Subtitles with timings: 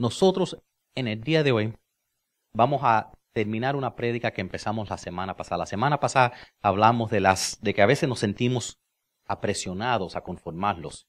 [0.00, 0.58] nosotros
[0.96, 1.74] en el día de hoy
[2.52, 5.58] vamos a terminar una prédica que empezamos la semana pasada.
[5.58, 8.80] La semana pasada hablamos de las de que a veces nos sentimos
[9.26, 11.06] apresionados a conformarlos.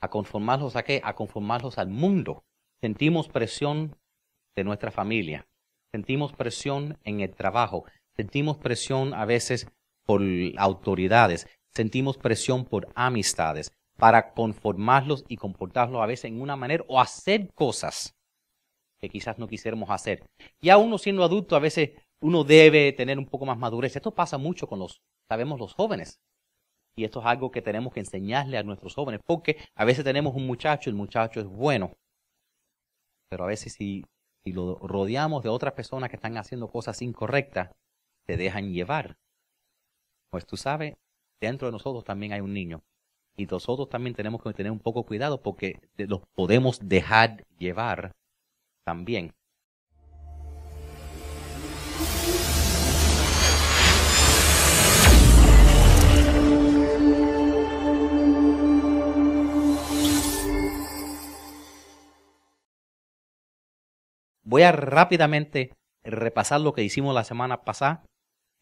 [0.00, 1.00] ¿A conformarlos a qué?
[1.04, 2.44] A conformarlos al mundo.
[2.80, 3.96] Sentimos presión
[4.56, 5.46] de nuestra familia.
[5.92, 7.84] Sentimos presión en el trabajo.
[8.16, 9.68] Sentimos presión a veces
[10.06, 10.22] por
[10.56, 11.48] autoridades.
[11.74, 17.52] Sentimos presión por amistades para conformarlos y comportarlos a veces en una manera o hacer
[17.52, 18.14] cosas
[19.00, 20.24] que quizás no quisiéramos hacer.
[20.62, 21.90] Ya uno siendo adulto, a veces
[22.20, 23.94] uno debe tener un poco más madurez.
[23.96, 26.20] Esto pasa mucho con los, sabemos, los jóvenes.
[26.96, 30.34] Y esto es algo que tenemos que enseñarle a nuestros jóvenes, porque a veces tenemos
[30.34, 31.92] un muchacho, el muchacho es bueno,
[33.28, 34.04] pero a veces si,
[34.44, 37.70] si lo rodeamos de otras personas que están haciendo cosas incorrectas,
[38.26, 39.16] te dejan llevar.
[40.30, 40.94] Pues tú sabes,
[41.40, 42.82] dentro de nosotros también hay un niño.
[43.38, 48.10] Y nosotros también tenemos que tener un poco cuidado porque los podemos dejar llevar
[48.84, 49.32] también.
[64.42, 68.02] Voy a rápidamente repasar lo que hicimos la semana pasada,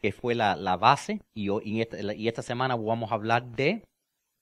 [0.01, 1.81] que fue la, base, y, y,
[2.29, 3.85] esta, semana vamos a hablar de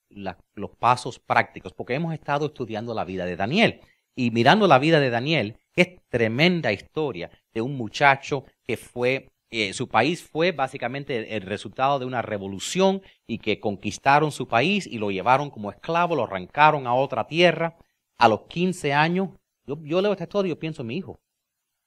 [0.09, 3.81] los pasos prácticos, porque hemos estado estudiando la vida de Daniel.
[4.15, 9.73] Y mirando la vida de Daniel, es tremenda historia de un muchacho que fue, eh,
[9.73, 14.97] su país fue básicamente el, resultado de una revolución y que conquistaron su país y
[14.99, 17.77] lo llevaron como esclavo, lo arrancaron a otra tierra.
[18.17, 19.29] A los 15 años,
[19.65, 21.19] yo, yo leo esta historia y yo pienso en mi hijo,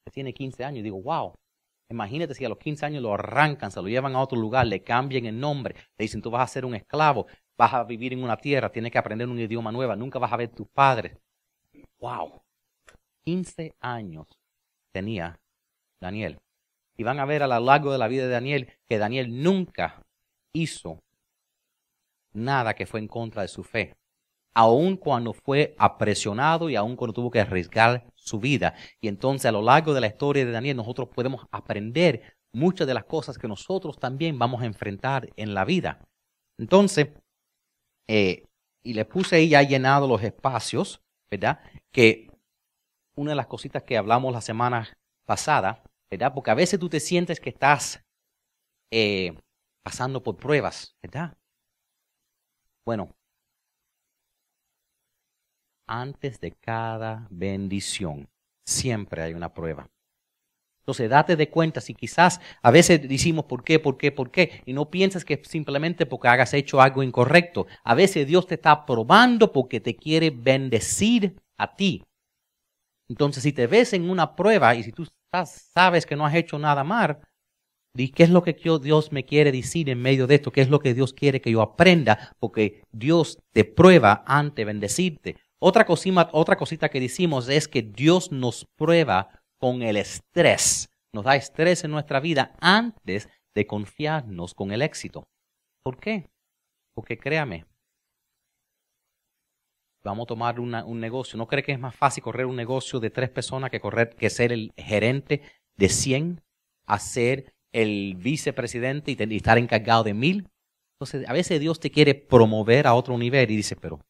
[0.04, 1.32] que tiene 15 años, y digo, wow,
[1.90, 4.82] Imagínate si a los 15 años lo arrancan, se lo llevan a otro lugar, le
[4.82, 7.26] cambian el nombre, le dicen tú vas a ser un esclavo,
[7.58, 10.36] vas a vivir en una tierra, tienes que aprender un idioma nuevo, nunca vas a
[10.36, 11.18] ver tus padres.
[11.98, 12.40] ¡Wow!
[13.24, 14.26] 15 años
[14.92, 15.40] tenía
[16.00, 16.38] Daniel.
[16.96, 20.02] Y van a ver a lo largo de la vida de Daniel que Daniel nunca
[20.52, 21.02] hizo
[22.32, 23.96] nada que fue en contra de su fe.
[24.54, 28.74] Aun cuando fue apresionado y aun cuando tuvo que arriesgar su vida.
[29.00, 32.94] Y entonces a lo largo de la historia de Daniel nosotros podemos aprender muchas de
[32.94, 36.00] las cosas que nosotros también vamos a enfrentar en la vida.
[36.58, 37.08] Entonces,
[38.08, 38.44] eh,
[38.82, 41.60] y le puse ahí ya llenado los espacios, ¿verdad?
[41.92, 42.30] Que
[43.16, 44.88] una de las cositas que hablamos la semana
[45.26, 46.32] pasada, ¿verdad?
[46.34, 48.02] Porque a veces tú te sientes que estás
[48.90, 49.36] eh,
[49.82, 51.36] pasando por pruebas, ¿verdad?
[52.84, 53.14] Bueno,
[55.86, 58.28] antes de cada bendición,
[58.64, 59.88] siempre hay una prueba.
[60.88, 64.62] Entonces, date de cuenta si quizás a veces decimos por qué, por qué, por qué,
[64.64, 67.66] y no piensas que simplemente porque hagas hecho algo incorrecto.
[67.84, 72.02] A veces Dios te está probando porque te quiere bendecir a ti.
[73.06, 75.06] Entonces, si te ves en una prueba y si tú
[75.74, 77.18] sabes que no has hecho nada mal,
[77.92, 80.70] di qué es lo que Dios me quiere decir en medio de esto, qué es
[80.70, 85.36] lo que Dios quiere que yo aprenda, porque Dios te prueba antes de bendecirte.
[85.58, 90.88] Otra cosita, otra cosita que decimos es que Dios nos prueba con el estrés.
[91.12, 95.28] Nos da estrés en nuestra vida antes de confiarnos con el éxito.
[95.82, 96.30] ¿Por qué?
[96.94, 97.64] Porque créame,
[100.04, 101.36] vamos a tomar un negocio.
[101.36, 104.30] ¿No cree que es más fácil correr un negocio de tres personas que, correr, que
[104.30, 105.42] ser el gerente
[105.76, 106.42] de 100
[106.86, 110.48] a ser el vicepresidente y, estar encargado de mil?
[110.94, 114.00] Entonces, a veces Dios te quiere promover a otro nivel y dice, pero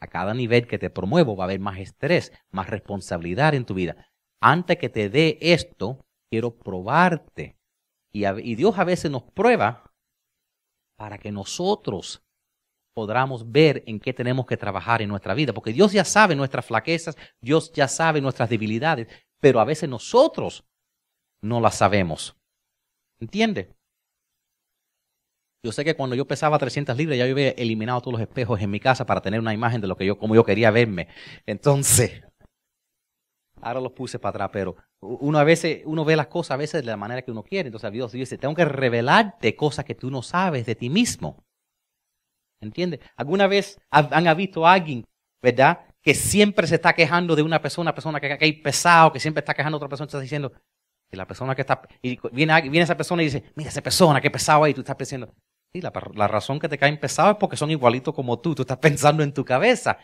[0.00, 3.74] a cada nivel que te promuevo va a haber más estrés, más responsabilidad en tu
[3.74, 4.09] vida.
[4.40, 7.56] Antes que te dé esto, quiero probarte.
[8.12, 9.92] y Dios a veces nos prueba
[10.96, 12.22] para que nosotros
[12.94, 16.66] podamos ver en qué tenemos que trabajar en nuestra vida, porque Dios ya sabe nuestras
[16.66, 19.08] flaquezas, Dios ya sabe nuestras debilidades,
[19.40, 20.64] pero a veces nosotros
[21.42, 22.36] no las sabemos.
[23.20, 23.74] ¿Entiende?
[25.62, 28.60] Yo sé que cuando yo pesaba 300 libras ya yo había eliminado todos los espejos
[28.60, 31.08] en mi casa para tener una imagen de lo que yo, como yo quería verme.
[31.46, 32.22] Entonces,
[33.62, 36.82] ahora los puse para atrás, pero uno a veces, uno ve las cosas a veces
[36.82, 37.68] de la manera que uno quiere.
[37.68, 41.44] Entonces Dios dice, tengo que revelarte cosas que tú no sabes de ti mismo.
[42.60, 43.00] ¿Entiendes?
[43.16, 45.06] ¿Alguna vez han visto a alguien,
[45.42, 49.40] verdad, que siempre se está quejando de una persona, persona que, que pesado, que siempre
[49.40, 50.52] está quejando a otra persona, está diciendo,
[51.10, 54.20] y la persona que está, y viene, viene esa persona y dice, mira esa persona,
[54.20, 55.32] qué pesado ahí, tú estás pensando,
[55.72, 58.62] sí, la, la razón que te caen pesados es porque son igualitos como tú, tú
[58.62, 59.98] estás pensando en tu cabeza.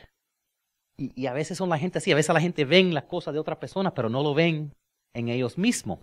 [0.98, 3.40] Y, a veces son la gente así, a veces la gente ven las cosas de
[3.40, 4.72] otras personas, pero no lo ven
[5.14, 6.00] en ellos mismos.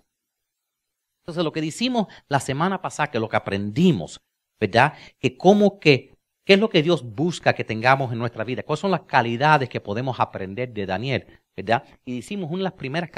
[1.22, 4.20] Entonces lo que decimos la semana pasada, que lo que aprendimos,
[4.60, 4.94] ¿verdad?
[5.18, 6.14] Que como que
[6.44, 8.62] ¿Qué es lo que Dios busca que tengamos en nuestra vida?
[8.62, 11.26] ¿Cuáles son las calidades que podemos aprender de Daniel?
[11.56, 11.84] ¿Verdad?
[12.04, 13.10] Y decimos, una de las primeras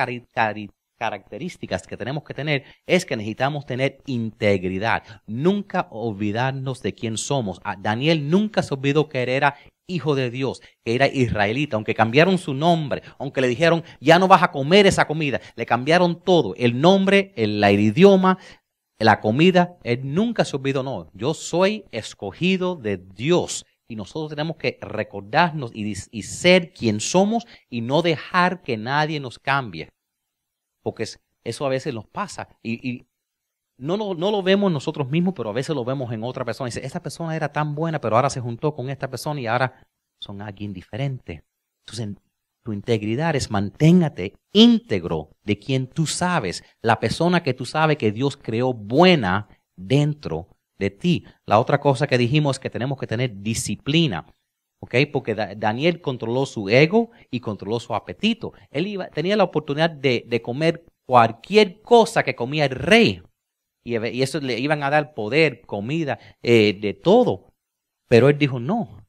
[0.97, 5.03] características que tenemos que tener es que necesitamos tener integridad.
[5.27, 7.61] Nunca olvidarnos de quién somos.
[7.65, 9.57] Ah, Daniel nunca se olvidó que era
[9.89, 14.27] hijo de Dios, que era israelita, aunque cambiaron su nombre, aunque le dijeron, ya no
[14.27, 18.39] vas a comer esa comida, le cambiaron todo, el nombre, el, idioma,
[18.99, 23.65] la comida, él nunca se olvidó, no, yo soy escogido de Dios.
[23.89, 29.39] Y nosotros tenemos que recordarnos y, ser quien somos y no dejar que nadie nos
[29.39, 29.91] cambie.
[30.87, 31.05] Porque
[31.43, 32.47] eso a veces nos pasa.
[32.63, 33.09] Y,
[33.77, 36.69] no, no, no, lo vemos nosotros mismos, pero a veces lo vemos en otra persona.
[36.69, 39.49] Y dice, esta persona era tan buena, pero ahora se juntó con esta persona y
[39.49, 39.85] ahora
[40.21, 41.43] son alguien diferente.
[41.85, 42.23] Entonces,
[42.63, 48.13] tu integridad es manténgate íntegro de quien tú sabes, la persona que tú sabes que
[48.13, 51.25] Dios creó buena dentro de ti.
[51.47, 54.25] La otra cosa que dijimos es que tenemos que tener disciplina.
[54.79, 58.53] Porque Daniel controló su ego y controló su apetito.
[58.71, 63.23] Él iba, tenía la oportunidad de, comer cualquier cosa que comía el rey.
[63.85, 67.53] Y, eso le iban a dar poder, comida, eh, de todo.
[68.09, 69.07] Pero él dijo, no,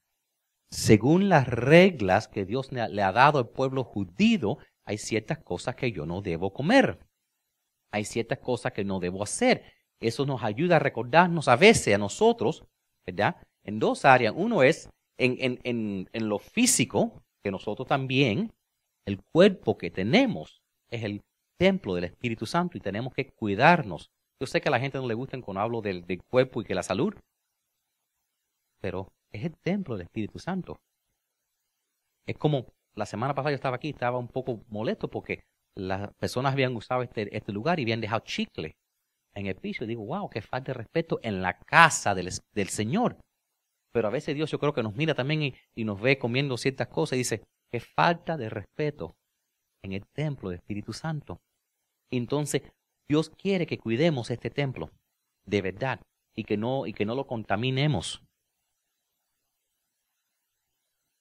[0.70, 5.92] según las reglas que Dios le ha dado al pueblo judío, hay ciertas cosas que
[5.92, 7.00] yo no debo comer.
[7.92, 9.64] Hay ciertas cosas que no debo hacer.
[10.00, 12.66] Eso nos ayuda a recordarnos a veces a nosotros,
[13.06, 13.38] ¿verdad?
[13.64, 14.34] En dos áreas.
[14.36, 18.54] Uno es en, en, en, lo físico, que nosotros también,
[19.06, 21.24] el cuerpo que tenemos es el
[21.58, 24.12] templo del Espíritu Santo y tenemos que cuidarnos.
[24.40, 26.66] Yo sé que a la gente no le gusta cuando hablo del, del cuerpo y
[26.66, 27.16] que la salud,
[28.80, 30.80] pero es el templo del Espíritu Santo.
[32.26, 35.44] Es como la semana pasada yo estaba aquí, estaba un poco molesto porque
[35.76, 38.76] las personas habían usado este, este lugar y habían dejado chicle
[39.34, 39.84] en el piso.
[39.84, 43.18] Y digo, wow, qué falta de respeto en la casa del, del Señor.
[43.98, 46.88] Pero a veces Dios yo creo que nos mira también y, nos ve comiendo ciertas
[46.88, 49.18] cosas y dice, qué falta de respeto
[49.84, 51.42] en el templo del Espíritu Santo.
[52.12, 52.62] Entonces,
[53.10, 54.92] Dios quiere que cuidemos este templo
[55.48, 56.00] de verdad
[56.36, 58.22] y que no, y que no lo contaminemos.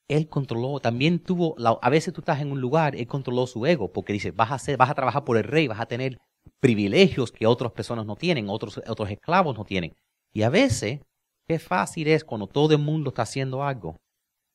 [0.06, 3.90] Él controló, también tuvo, a veces tú estás en un lugar, él controló su ego,
[3.90, 6.18] porque dice, vas a, ser, vas a trabajar por el rey, vas a tener
[6.60, 9.96] privilegios que otras personas no tienen, otros, otros esclavos no tienen.
[10.34, 11.00] Y a veces,
[11.46, 13.96] qué fácil es cuando todo el mundo está haciendo algo,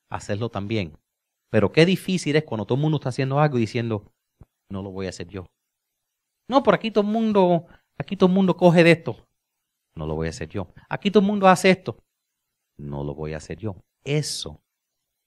[0.10, 0.98] hacerlo también.
[1.50, 4.12] Pero qué difícil es cuando todo el mundo está haciendo algo y diciendo,
[4.70, 5.46] no lo voy a hacer yo.
[6.48, 7.68] No, por aquí todo el mundo,
[7.98, 9.28] aquí todo el mundo coge de esto.
[9.96, 10.68] No lo voy a hacer yo.
[10.90, 11.98] Aquí todo el mundo hace esto.
[12.78, 13.76] No lo voy a hacer yo.
[14.04, 14.62] Eso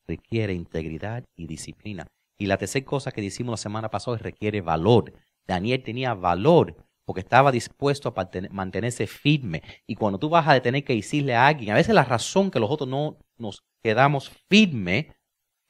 [0.07, 2.07] requiere integridad y disciplina.
[2.39, 5.13] Y la tercera cosa que decimos la semana pasada es requiere valor.
[5.47, 9.63] Daniel tenía valor porque estaba dispuesto a mantenerse firme.
[9.87, 12.61] Y cuando tú vas a tener que decirle a alguien, a veces la razón que
[12.61, 15.07] nosotros no nos quedamos firmes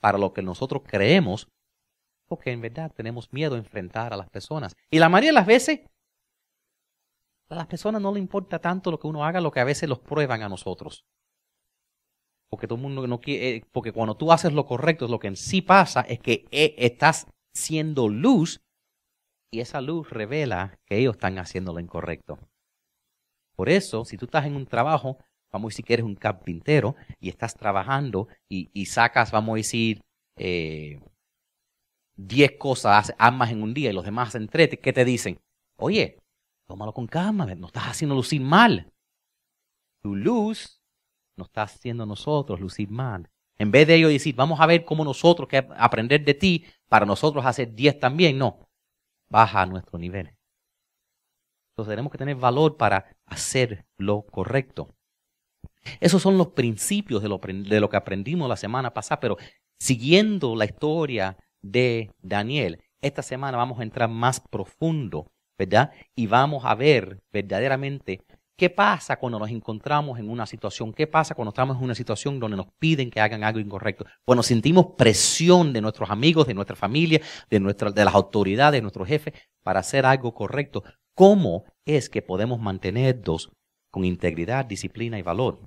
[0.01, 1.49] para lo que nosotros creemos,
[2.27, 4.77] porque en verdad tenemos miedo a enfrentar a las personas.
[4.91, 5.81] Y la mayoría de las veces,
[7.49, 9.89] a las personas no le importa tanto lo que uno haga, lo que a veces
[9.89, 11.05] los prueban a nosotros
[12.55, 15.27] porque todo el mundo no quiere, eh, porque cuando tú haces lo correcto, lo que
[15.27, 18.61] en sí pasa es que eh, estás siendo luz
[19.55, 22.39] y esa luz revela que ellos están haciendo lo incorrecto.
[23.55, 25.19] Por eso, si tú estás en un trabajo,
[25.53, 30.03] vamos a decir que eres un carpintero y estás trabajando y, sacas, vamos a decir,
[30.37, 31.01] 10
[32.51, 35.38] eh, cosas, armas en un día y los demás se entreten, ¿qué te dicen?
[35.76, 36.19] Oye,
[36.67, 38.93] tómalo con calma, no estás haciendo lucir mal.
[40.02, 40.83] Tu luz
[41.37, 43.31] nos está haciendo nosotros lucir mal.
[43.57, 47.07] En vez de ellos decir, vamos a ver cómo nosotros que aprender de ti para
[47.07, 48.63] nosotros hacer 10 también, no.
[49.28, 50.37] Baja a nuestro nivel.
[51.73, 54.95] Entonces tenemos que tener valor para hacer lo correcto.
[56.00, 59.37] Esos son los principios de lo, de lo que aprendimos la semana pasada, pero
[59.78, 65.93] siguiendo la historia de Daniel, esta semana vamos a entrar más profundo, ¿verdad?
[66.14, 68.23] Y vamos a ver verdaderamente
[68.56, 70.92] ¿Qué pasa cuando nos encontramos en una situación?
[70.92, 74.06] ¿Qué pasa cuando estamos en una situación donde nos piden que hagan algo incorrecto?
[74.25, 77.20] Cuando sentimos presión de nuestros amigos, de nuestra familia,
[77.50, 79.34] de, nuestra, de las autoridades, de nuestro jefe,
[79.64, 80.84] para hacer algo correcto.
[81.16, 83.50] ¿Cómo es que podemos mantenernos
[83.90, 85.58] con integridad, disciplina y valor?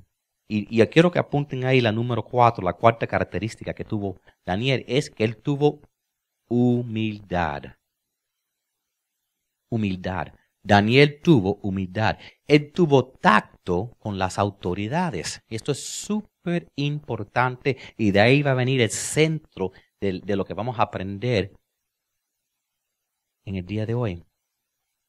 [0.48, 4.86] Y, y quiero que apunten ahí la número cuatro, la cuarta característica que tuvo Daniel,
[4.88, 5.82] es que él tuvo
[6.48, 7.63] humildad.
[9.70, 10.27] Humildad.
[10.68, 12.18] Daniel tuvo humildad.
[12.46, 15.42] Él tuvo tacto con las autoridades.
[15.48, 19.72] Y esto es súper importante y de ahí va a venir el centro
[20.02, 21.54] de, lo que vamos a aprender
[23.46, 24.24] en el día de hoy.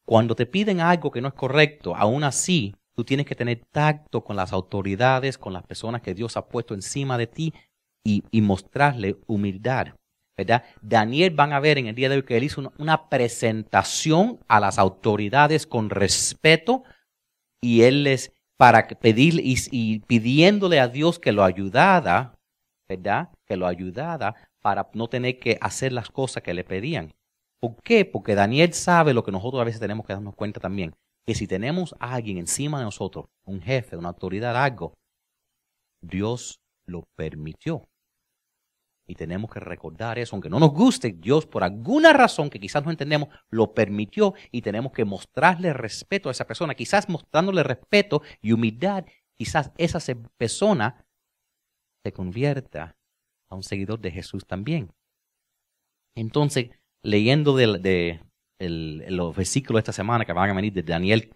[0.07, 4.23] Cuando te piden algo que no es correcto, aún así tú tienes que tener tacto
[4.23, 7.53] con las autoridades, con las personas que Dios ha puesto encima de ti
[8.05, 9.88] y, mostrarle humildad.
[10.38, 10.64] ¿Verdad?
[10.80, 14.61] Daniel van a ver en el día de hoy que él hizo una, presentación a
[14.61, 16.85] las autoridades con respeto
[17.61, 22.38] y él les, para pedir y, pidiéndole a Dios que lo ayudara,
[22.88, 23.30] ¿verdad?
[23.47, 27.12] Que lo ayudara para no tener que hacer las cosas que le pedían.
[27.61, 28.04] ¿Por qué?
[28.04, 30.95] Porque Daniel sabe lo que nosotros a veces tenemos que darnos cuenta también,
[31.26, 34.95] que si tenemos a alguien encima de nosotros, un jefe, una autoridad, algo,
[36.00, 37.88] Dios lo permitió.
[39.11, 42.85] Y tenemos que recordar eso, aunque no nos guste, Dios por alguna razón que quizás
[42.85, 46.75] no entendemos, lo permitió y tenemos que mostrarle respeto a esa persona.
[46.75, 49.99] Quizás mostrándole respeto y humildad, quizás esa
[50.37, 51.07] persona
[52.05, 52.99] se convierta
[53.49, 54.93] a un seguidor de Jesús también.
[56.15, 56.71] Entonces,
[57.03, 58.21] leyendo de,
[58.59, 61.33] los versículos de esta semana que van a venir de Daniel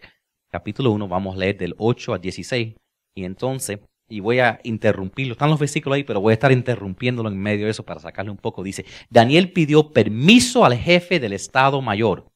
[0.51, 2.75] capítulo 1, vamos a leer del 8 al 16.
[3.15, 3.81] Y entonces,
[4.13, 7.65] y voy a interrumpirlo, están los versículos ahí, pero voy a estar interrumpiéndolo en medio
[7.65, 8.63] de eso para sacarle un poco.
[8.63, 12.31] Dice, Daniel pidió permiso al jefe del Estado Mayor.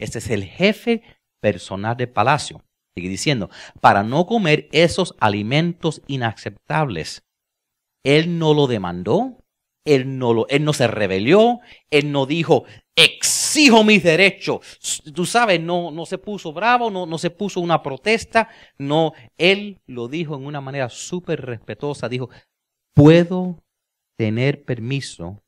[0.00, 1.02] Este es el jefe
[1.40, 2.64] personal del palacio.
[2.96, 3.50] Sigue diciendo,
[3.80, 7.22] para no comer esos alimentos inaceptables.
[8.04, 9.38] Él no lo demandó,
[9.86, 11.60] él no, lo, él no se rebelió,
[11.90, 12.64] él no dijo,
[13.52, 14.80] exijo mis derechos.
[15.14, 19.80] Tú sabes, no, no se puso bravo, no, no se puso una protesta, no, él
[19.86, 22.30] lo dijo en una manera súper respetuosa, dijo,
[22.94, 23.62] puedo
[24.16, 25.42] tener permiso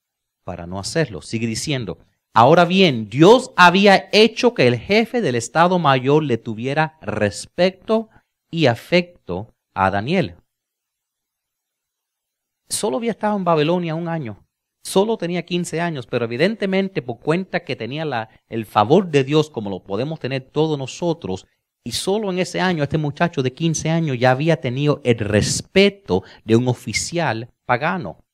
[0.45, 1.23] para no hacerlo.
[1.23, 1.99] Sigue diciendo,
[2.35, 8.11] ahora bien, Dios había hecho que el jefe del Estado Mayor le tuviera respeto
[8.51, 10.37] y afecto a Daniel
[12.69, 14.44] solo había estado en Babilonia un año.
[14.85, 19.51] Solo tenía 15 años, pero evidentemente por cuenta que tenía la, el favor de Dios
[19.51, 21.47] como lo podemos tener todos nosotros,
[21.83, 26.23] y solo en ese año este muchacho de 15 años ya había tenido el respeto
[26.45, 28.25] de un oficial pagano.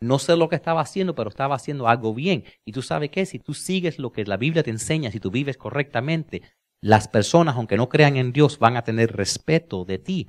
[0.00, 2.44] No sé lo que estaba haciendo, pero estaba haciendo algo bien.
[2.64, 5.30] Y tú sabes qué, si tú sigues lo que la Biblia te enseña, si tú
[5.30, 6.42] vives correctamente,
[6.80, 10.28] las personas, aunque no crean en Dios, van a tener respeto de ti.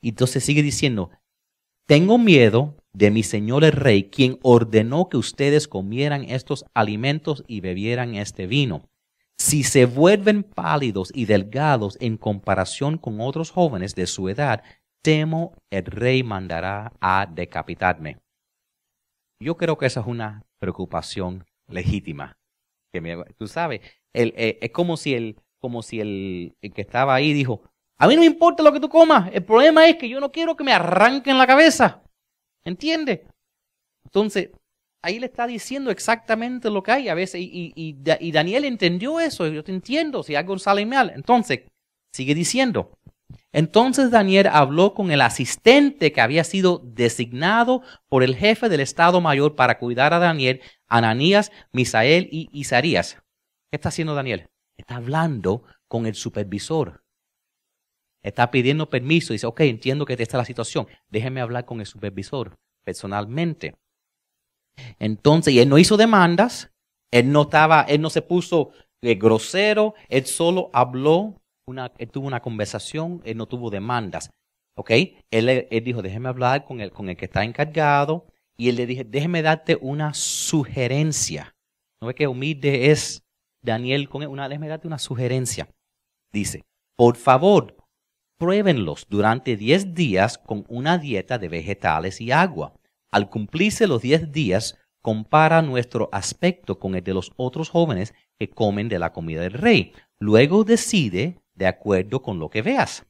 [0.00, 1.10] Y entonces sigue diciendo,
[1.86, 7.60] tengo miedo de mi señor el rey, quien ordenó que ustedes comieran estos alimentos y
[7.60, 8.88] bebieran este vino.
[9.38, 14.62] Si se vuelven pálidos y delgados en comparación con otros jóvenes de su edad,
[15.02, 18.16] temo el rey mandará a decapitarme.
[19.42, 22.38] Yo creo que esa es una preocupación legítima.
[22.94, 23.82] Que tú sabes,
[24.14, 27.60] eh, es como si, el, como si el que estaba ahí dijo,
[27.98, 29.30] a mí no me importa lo que tú comas.
[29.34, 32.02] El problema es que yo no quiero que me arranquen la cabeza.
[32.66, 33.20] ¿Entiendes?
[34.04, 34.50] Entonces,
[35.00, 37.40] ahí le está diciendo exactamente lo que hay a veces.
[37.40, 37.96] Y,
[38.32, 39.46] Daniel entendió eso.
[39.46, 41.12] Yo te entiendo si algo sale mal.
[41.14, 41.60] Entonces,
[42.12, 42.98] sigue diciendo.
[43.52, 49.20] Entonces Daniel habló con el asistente que había sido designado por el jefe del Estado
[49.20, 53.14] Mayor para cuidar a Daniel, Ananías, Misael y Isaías.
[53.70, 54.48] ¿Qué está haciendo Daniel?
[54.76, 57.05] Está hablando con el supervisor
[58.28, 61.86] está pidiendo permiso dice, ok, entiendo que esta es la situación, déjeme hablar con el
[61.86, 62.54] supervisor
[62.84, 63.74] personalmente.
[64.98, 66.70] Entonces, y él no hizo demandas,
[67.10, 68.70] él no estaba, él no se puso
[69.02, 74.30] eh, grosero, él solo habló, una, él tuvo una conversación, él no tuvo demandas.
[74.78, 74.90] ¿Ok?
[75.30, 78.26] Él, él dijo, déjeme hablar con el, con el que está encargado.
[78.58, 81.54] Y él le dije, déjeme darte una sugerencia.
[82.00, 83.26] ¿No ve que humilde es
[83.62, 85.68] Daniel con una, déjeme darte una sugerencia.
[86.32, 86.64] Dice,
[86.96, 87.76] por favor,
[88.38, 92.74] Pruébenlos durante 10 días con una dieta de vegetales y agua.
[93.10, 98.50] Al cumplirse los 10 días, compara nuestro aspecto con el de los otros jóvenes que
[98.50, 99.92] comen de la comida del rey.
[100.18, 103.06] Luego decide de acuerdo con lo que veas.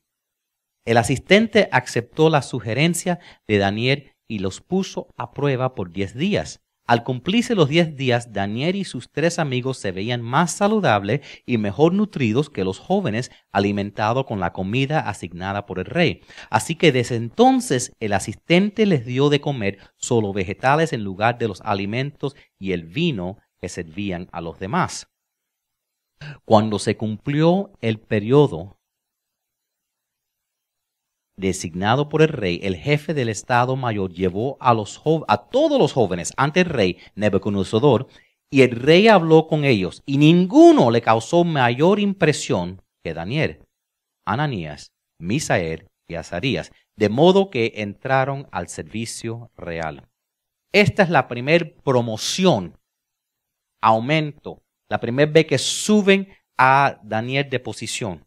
[0.85, 3.19] El asistente aceptó la sugerencia
[3.49, 6.63] de Daniel y los puso a prueba por 10 días.
[6.87, 11.59] Al cumplirse los diez días, Daniel y sus tres amigos se veían más saludables y
[11.59, 16.21] mejor nutridos que los jóvenes alimentados con la comida asignada por el rey.
[16.49, 21.49] Así que desde entonces el asistente les dio de comer solo vegetales en lugar de
[21.49, 25.09] los alimentos y el vino que servían a los demás.
[26.45, 28.76] Cuando se cumplió el periodo
[31.37, 34.75] designado por el rey, el jefe del Estado Mayor llevó a,
[35.51, 38.07] todos los jóvenes ante el rey Nebuchadnezzar,
[38.51, 43.61] y el rey habló con ellos, y ninguno le causó mayor impresión que Daniel,
[44.27, 50.09] Ananías, Misael y Azarías, de modo que entraron al servicio real.
[50.73, 52.79] Esta es la primer promoción,
[53.83, 56.29] aumento, la primera vez que suben
[56.59, 58.27] a Daniel de posición.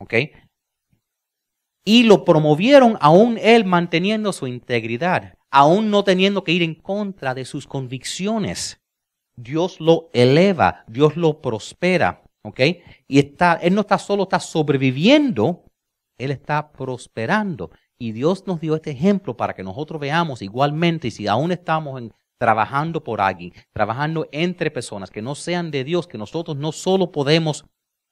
[0.00, 0.14] ¿Ok?
[1.84, 7.34] Y lo promovieron aún él manteniendo su integridad, aún no teniendo que ir en contra
[7.34, 8.80] de sus convicciones.
[9.36, 12.60] Dios lo eleva, Dios lo prospera, ¿ok?
[13.06, 15.64] Y está, él no está solo está sobreviviendo,
[16.18, 17.70] él está prosperando.
[17.98, 22.02] Y Dios nos dio este ejemplo para que nosotros veamos igualmente, si aún estamos
[22.38, 27.10] trabajando por alguien, trabajando entre personas que no sean de Dios, que nosotros no solo
[27.10, 27.64] podemos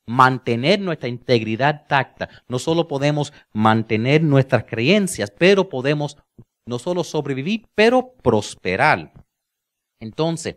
[0.07, 6.17] mantener nuestra integridad tacta, no solo podemos mantener nuestras creencias, pero podemos
[6.67, 9.13] no solo sobrevivir, pero prosperar.
[10.01, 10.57] Entonces,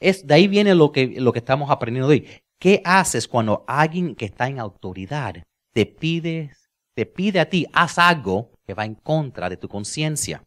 [0.00, 2.28] es, de ahí viene lo que, lo que estamos aprendiendo hoy.
[2.60, 6.52] ¿Qué haces cuando alguien que está en autoridad te pide,
[6.96, 10.42] te pide a ti, haz algo que va en contra de tu conciencia?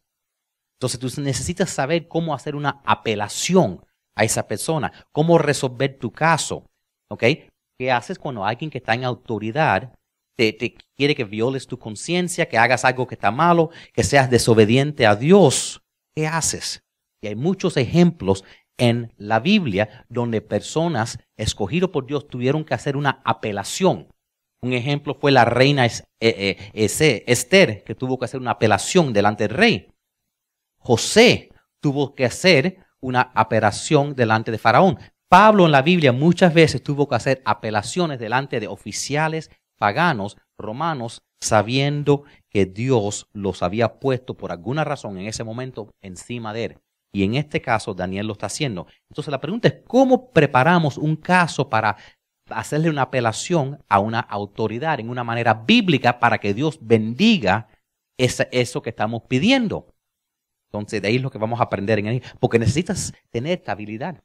[0.78, 6.64] Entonces tú necesitas saber cómo hacer una apelación a esa persona, cómo resolver tu caso.
[7.10, 7.24] ¿Ok?
[7.78, 9.94] ¿Qué haces cuando alguien que está en autoridad
[10.36, 15.06] te, quiere que violes tu conciencia, que hagas algo que está malo, que seas desobediente
[15.06, 15.80] a Dios?
[16.16, 16.82] ¿Qué haces?
[17.22, 18.44] Y hay muchos ejemplos
[18.78, 24.08] en la Biblia donde personas escogidas por Dios tuvieron que hacer una apelación.
[24.60, 29.46] Un ejemplo fue la reina eh, eh, Esther, que tuvo que hacer una apelación delante
[29.46, 29.92] del rey.
[30.80, 34.98] José tuvo que hacer una apelación delante de Faraón.
[35.28, 41.22] Pablo en la Biblia muchas veces tuvo que hacer apelaciones delante de oficiales paganos romanos,
[41.40, 46.78] sabiendo que Dios los había puesto por alguna razón en ese momento encima de él.
[47.12, 48.86] Y en este caso Daniel lo está haciendo.
[49.10, 51.96] Entonces la pregunta es, ¿cómo preparamos un caso para
[52.48, 57.68] hacerle una apelación a una autoridad en una manera bíblica para que Dios bendiga
[58.16, 59.94] eso que estamos pidiendo?
[60.70, 62.22] Entonces, de ahí es lo que vamos a aprender en ahí.
[62.40, 64.22] Porque necesitas tener estabilidad.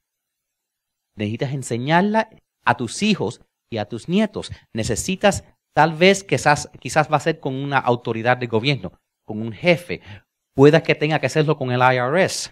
[1.15, 2.29] Necesitas enseñarla
[2.65, 4.51] a tus hijos y a tus nietos.
[4.73, 5.43] Necesitas,
[5.73, 8.93] tal vez, quizás, quizás va a ser con una autoridad de gobierno,
[9.23, 10.01] con un jefe.
[10.55, 12.51] Pueda que tenga que hacerlo con el IRS.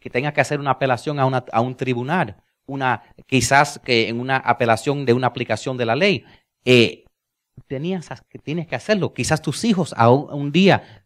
[0.00, 2.42] Que tenga que hacer una apelación a, una, a un tribunal.
[2.66, 6.24] Una, quizás que en una apelación de una aplicación de la ley.
[6.64, 7.04] Eh,
[7.66, 9.12] tienes que hacerlo.
[9.12, 11.04] Quizás tus hijos a un día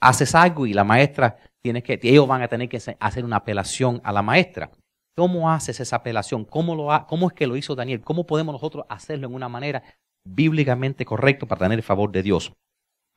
[0.00, 4.00] haces algo y la maestra tiene que, ellos van a tener que hacer una apelación
[4.04, 4.70] a la maestra.
[5.16, 6.44] ¿Cómo haces esa apelación?
[6.44, 8.02] ¿Cómo, lo ¿Cómo es que lo hizo Daniel?
[8.02, 9.82] ¿Cómo podemos nosotros hacerlo en una manera
[10.24, 12.52] bíblicamente correcta para tener el favor de Dios?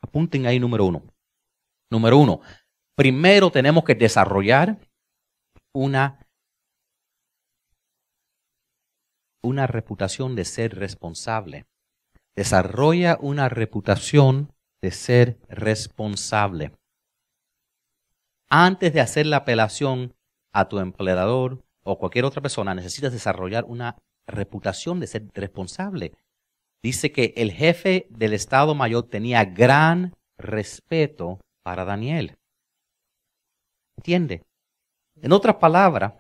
[0.02, 1.04] Apunten ahí número uno.
[1.92, 2.42] Número uno,
[2.96, 4.80] primero tenemos que desarrollar
[5.74, 6.28] una,
[9.44, 11.66] una reputación de ser responsable.
[12.36, 14.52] Desarrolla una reputación
[14.82, 16.74] de ser responsable.
[18.50, 20.16] Antes de hacer la apelación
[20.52, 23.96] a tu empleador o cualquier otra persona, necesitas desarrollar una
[24.28, 26.14] reputación de ser responsable.
[26.82, 32.36] Dice que el jefe del Estado Mayor tenía gran respeto para Daniel.
[33.98, 34.44] ¿Entiende?
[35.22, 36.14] En otras palabras,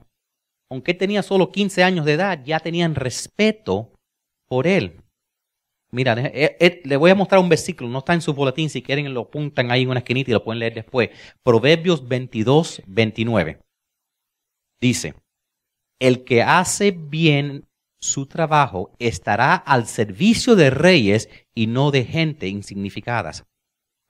[0.70, 3.92] aunque tenía solo 15 años de edad, ya tenían respeto
[4.48, 5.02] por él.
[5.92, 8.82] Mira, eh, eh, le voy a mostrar un versículo, no está en su boletín, si
[8.82, 11.10] quieren lo apuntan ahí en una esquinita y lo pueden leer después.
[11.44, 13.60] Proverbios 22, 29.
[14.82, 15.14] Dice,
[16.04, 17.66] el que hace bien
[18.02, 23.46] su trabajo estará al servicio de reyes y no de gente insignificadas.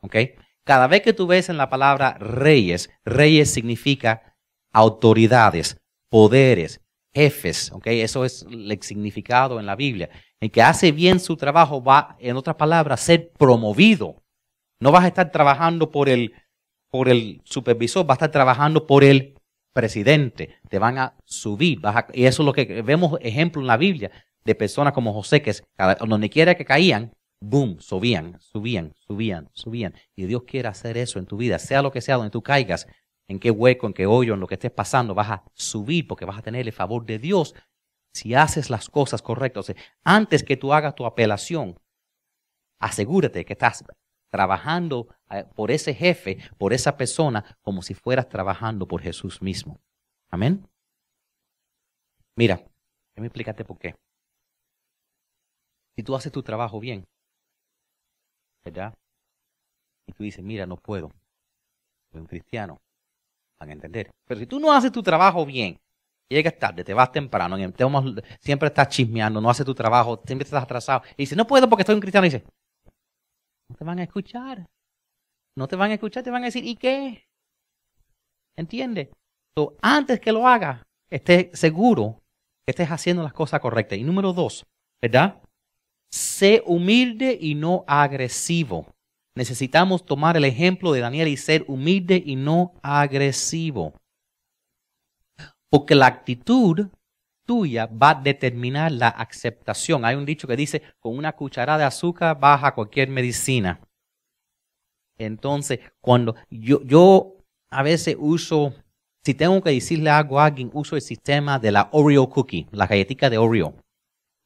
[0.01, 0.15] ¿Ok?
[0.63, 4.35] Cada vez que tú ves en la palabra reyes, reyes significa
[4.71, 5.77] autoridades,
[6.09, 6.81] poderes,
[7.13, 7.85] jefes, ¿ok?
[7.87, 10.09] Eso es el significado en la Biblia.
[10.39, 14.23] El que hace bien su trabajo va, en otras palabras, a ser promovido.
[14.79, 16.33] No vas a estar trabajando por el,
[16.89, 19.35] por el supervisor, vas a estar trabajando por el
[19.73, 20.55] presidente.
[20.69, 21.81] Te van a subir.
[22.13, 24.11] y eso es lo que vemos ejemplo en la Biblia
[24.45, 25.53] de personas como José, que
[26.05, 29.93] donde quiera que caían, boom, subían, subían, subían, subían.
[30.15, 32.87] Y Dios quiere hacer eso en tu vida, sea lo que sea donde tú caigas,
[33.27, 36.25] en qué hueco, en qué hoyo, en lo que estés pasando, vas a subir porque
[36.25, 37.55] vas a tener el favor de Dios
[38.13, 39.73] si haces las cosas correctas.
[40.03, 41.79] antes que tú hagas tu apelación,
[42.79, 43.83] asegúrate que estás
[44.33, 49.79] trabajando eh, por ese jefe, por esa persona, como si fueras trabajando por Jesús mismo.
[50.31, 50.67] Amén.
[52.35, 52.55] Mira,
[53.13, 53.93] déjame explicarte por qué.
[55.95, 57.05] Si tú haces tu trabajo bien,
[58.65, 58.95] ¿verdad?
[60.07, 61.11] Y tú dices, mira, no puedo,
[62.11, 62.81] soy un cristiano,
[63.59, 64.09] van a entender.
[64.25, 65.79] Pero si tú no haces tu trabajo bien,
[66.27, 67.55] llegas tarde, te vas temprano,
[68.39, 71.83] siempre estás chismeando, no haces tu trabajo, siempre estás atrasado, y dices, no puedo porque
[71.83, 72.43] soy un cristiano, y dice,
[73.73, 74.69] no te van a escuchar.
[75.57, 77.25] No te van a escuchar, te van a decir, ¿y qué?
[78.55, 79.09] ¿Entiendes?
[79.81, 80.81] antes que lo hagas,
[81.11, 82.23] estés seguro
[82.65, 83.99] que estés haciendo las cosas correctas.
[83.99, 84.65] Y número dos,
[85.01, 85.41] ¿verdad?
[86.11, 88.87] Sé humilde y no agresivo.
[89.35, 93.93] necesitamos tomar el ejemplo de Daniel y ser humilde y no agresivo.
[95.71, 96.89] Porque la actitud
[97.45, 100.05] tuya va a determinar la aceptación.
[100.05, 103.79] Hay un dicho que dice, con una cucharada de azúcar baja cualquier medicina.
[105.17, 107.37] Entonces, cuando yo, yo
[107.69, 108.73] a veces uso,
[109.23, 112.87] si tengo que decirle algo a alguien, uso el sistema de la Oreo cookie, la
[112.87, 113.75] galletita de Oreo.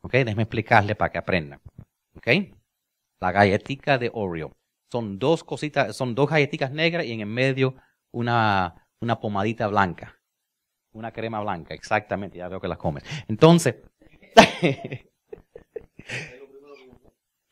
[0.02, 0.14] ¿Ok?
[0.14, 1.60] Déjeme explicarle para que aprenda.
[2.16, 2.28] ¿Ok?
[3.20, 4.56] La galletita de Oreo.
[4.92, 7.76] Son dos cositas, son dos galletitas negras y en el medio
[8.12, 10.17] una, una pomadita blanca.
[10.98, 13.04] Una crema blanca, exactamente, ya veo que la comes.
[13.28, 13.76] Entonces,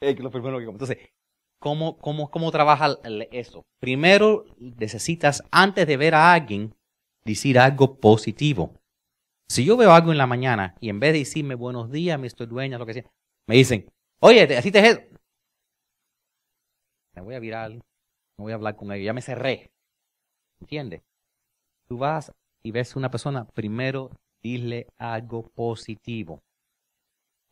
[0.02, 0.98] lo primero que Entonces,
[1.60, 2.98] ¿cómo, cómo, cómo trabaja
[3.32, 3.68] eso?
[3.80, 6.74] Primero, necesitas, antes de ver a alguien,
[7.24, 8.74] decir algo positivo.
[9.48, 12.48] Si yo veo algo en la mañana y en vez de decirme buenos días, Mr.
[12.48, 13.12] Dueña, lo que sea,
[13.48, 15.08] me dicen, oye, así te.
[17.14, 17.84] Me voy a virar, no
[18.40, 19.70] voy a hablar con ellos, ya me cerré.
[20.60, 21.04] ¿Entiendes?
[21.88, 22.34] Tú vas
[22.66, 24.10] y ves una persona, primero
[24.42, 26.42] dile algo positivo.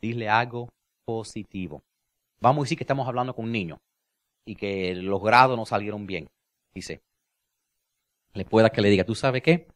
[0.02, 0.70] Dile algo
[1.06, 1.84] positivo.
[2.40, 3.80] Vamos a decir que estamos hablando con un niño
[4.44, 6.28] y que los grados no salieron bien.
[6.74, 7.04] Dice,
[8.34, 9.68] le pueda que le diga, ¿tú sabes qué?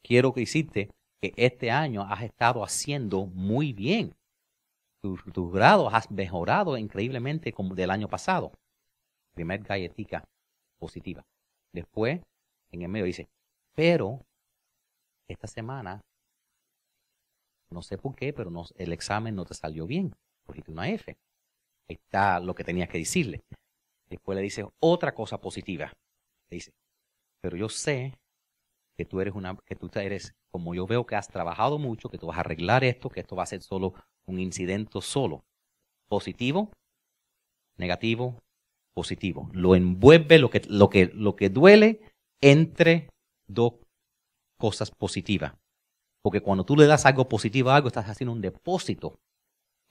[0.00, 4.14] Quiero que hiciste que este año has estado haciendo muy bien.
[5.02, 8.52] Tus, tus grados has mejorado increíblemente como del año pasado.
[9.34, 10.22] Primer galletica
[10.78, 11.26] positiva.
[11.72, 12.20] Después,
[12.70, 13.28] en el medio dice,
[13.74, 14.24] pero
[15.28, 16.00] esta semana,
[17.70, 21.16] no sé por qué, pero no, el examen no te salió bien, cogiste una F.
[21.88, 23.42] Ahí está lo que tenías que decirle.
[24.08, 25.92] Después le dice otra cosa positiva.
[26.50, 26.72] Le dice,
[27.40, 28.14] pero yo sé
[28.96, 32.18] que tú eres una, que tú eres, como yo veo que has trabajado mucho, que
[32.18, 33.94] tú vas a arreglar esto, que esto va a ser solo
[34.26, 35.44] un incidente solo.
[36.08, 36.70] Positivo,
[37.76, 38.40] negativo,
[38.94, 39.50] positivo.
[39.52, 42.00] Lo envuelve lo que, lo que, lo que duele
[42.40, 43.10] entre
[43.46, 43.74] dos
[44.64, 45.52] cosas positivas.
[46.22, 49.20] Porque cuando tú le das algo positivo a algo, estás haciendo un depósito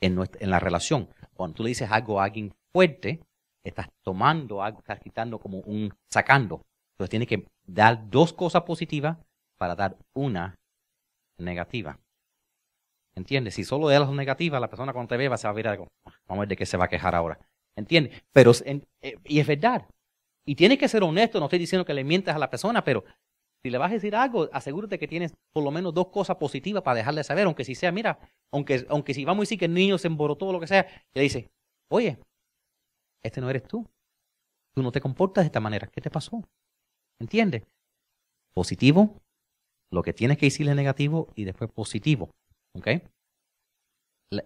[0.02, 1.10] en, en la relación.
[1.36, 3.20] Cuando tú le dices algo a alguien fuerte,
[3.64, 6.66] estás tomando algo, estás quitando como un sacando.
[6.94, 9.20] Entonces tienes que dar dos cosas positivas
[9.60, 10.58] para dar una
[11.38, 12.00] negativa.
[13.14, 13.54] ¿Entiendes?
[13.54, 15.88] Si solo das las negativas, la persona cuando te ve va a ver algo.
[16.26, 17.38] Vamos a ver de qué se va a quejar ahora.
[17.76, 18.24] ¿Entiendes?
[18.32, 19.86] Pero, eh, y es verdad.
[20.48, 23.04] Y tienes que ser honesto, no estoy diciendo que le mientas a la persona, pero
[23.64, 26.84] si le vas a decir algo, asegúrate que tienes por lo menos dos cosas positivas
[26.84, 28.20] para dejarle saber, aunque si sea, mira,
[28.52, 30.86] aunque, aunque si vamos a decir que el niño se emborotó o lo que sea,
[31.14, 31.50] le dice,
[31.90, 32.20] oye,
[33.24, 33.88] este no eres tú.
[34.76, 35.88] Tú no te comportas de esta manera.
[35.88, 36.44] ¿Qué te pasó?
[37.20, 37.64] ¿Entiendes?
[38.54, 39.22] Positivo,
[39.92, 42.32] lo que tienes que decirle negativo y después positivo.
[42.74, 42.88] ¿Ok?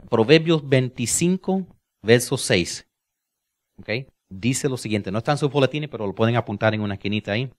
[0.10, 1.66] Proverbios 25,
[2.04, 2.88] verso 6.
[3.80, 3.90] ¿Ok?
[4.30, 7.32] Dice lo siguiente, no está en sus boletines, pero lo pueden apuntar en una esquinita
[7.32, 7.50] ahí.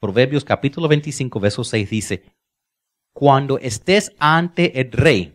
[0.00, 2.24] Proverbios capítulo 25, verso 6 dice,
[3.14, 5.34] cuando estés ante el rey,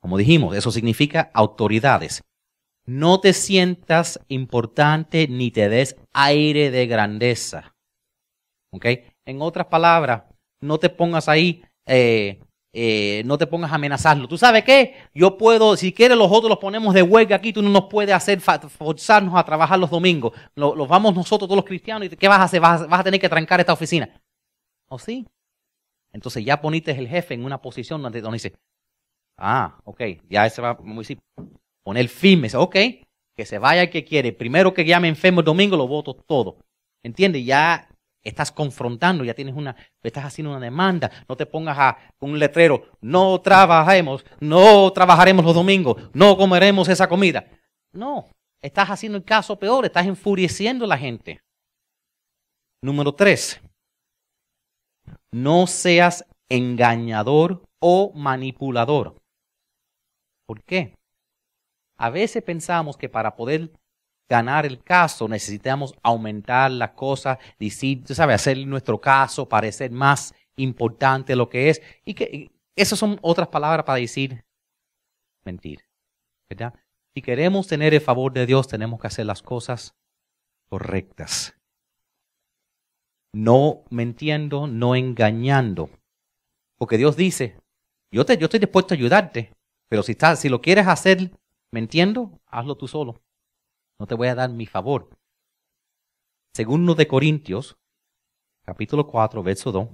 [0.00, 2.22] como dijimos, eso significa autoridades,
[2.86, 7.74] no te sientas importante ni te des aire de grandeza.
[8.72, 8.86] ¿Ok?
[9.26, 10.24] En otras palabras,
[10.62, 12.40] no te pongas ahí eh,
[12.72, 14.28] eh, no te pongas a amenazarlo.
[14.28, 14.94] ¿Tú sabes qué?
[15.14, 18.14] Yo puedo, si quieres, los otros los ponemos de huelga aquí, tú no nos puedes
[18.14, 20.32] hacer forzarnos a trabajar los domingos.
[20.54, 22.60] Los, vamos nosotros, todos los cristianos, y ¿qué vas a hacer?
[22.60, 24.08] Vas, a tener que trancar esta oficina.
[24.88, 25.26] ¿O sí?
[26.12, 28.54] Entonces ya poniste el jefe en una posición donde, dice,
[29.38, 30.78] ah, ok, ya se va, a
[31.82, 32.76] poner firme, ok,
[33.34, 34.32] que se vaya el que quiere.
[34.32, 36.58] Primero que llame enfermo el domingo, lo voto todo.
[37.02, 37.44] ¿Entiendes?
[37.46, 37.88] Ya
[38.22, 41.10] Estás confrontando, ya tienes una, estás haciendo una demanda.
[41.28, 47.08] No te pongas a un letrero, no trabajemos, no trabajaremos los domingos, no comeremos esa
[47.08, 47.48] comida.
[47.92, 48.28] No,
[48.60, 51.40] estás haciendo el caso peor, estás enfureciendo a la gente.
[52.82, 53.60] Número tres,
[55.32, 59.16] no seas engañador o manipulador.
[60.46, 60.94] ¿Por qué?
[61.98, 63.72] A veces pensamos que para poder
[64.28, 70.34] ganar el caso, necesitamos aumentar la cosa, decir, tú sabes, hacer nuestro caso parecer más
[70.56, 71.80] importante lo que es.
[72.04, 74.44] Y que esas son otras palabras para decir
[75.44, 75.80] mentir.
[76.48, 76.74] ¿Verdad?
[77.14, 79.96] Si queremos tener el favor de Dios, tenemos que hacer las cosas
[80.68, 81.54] correctas.
[83.32, 85.90] No mintiendo, no engañando.
[86.76, 87.58] Porque Dios dice,
[88.10, 89.52] yo, te, yo estoy dispuesto a ayudarte,
[89.88, 91.30] pero si, estás, si lo quieres hacer
[91.70, 93.20] mintiendo, hazlo tú solo
[93.98, 95.10] no te voy a dar mi favor.
[96.54, 97.76] Segundo de Corintios,
[98.64, 99.88] capítulo 4, verso 2.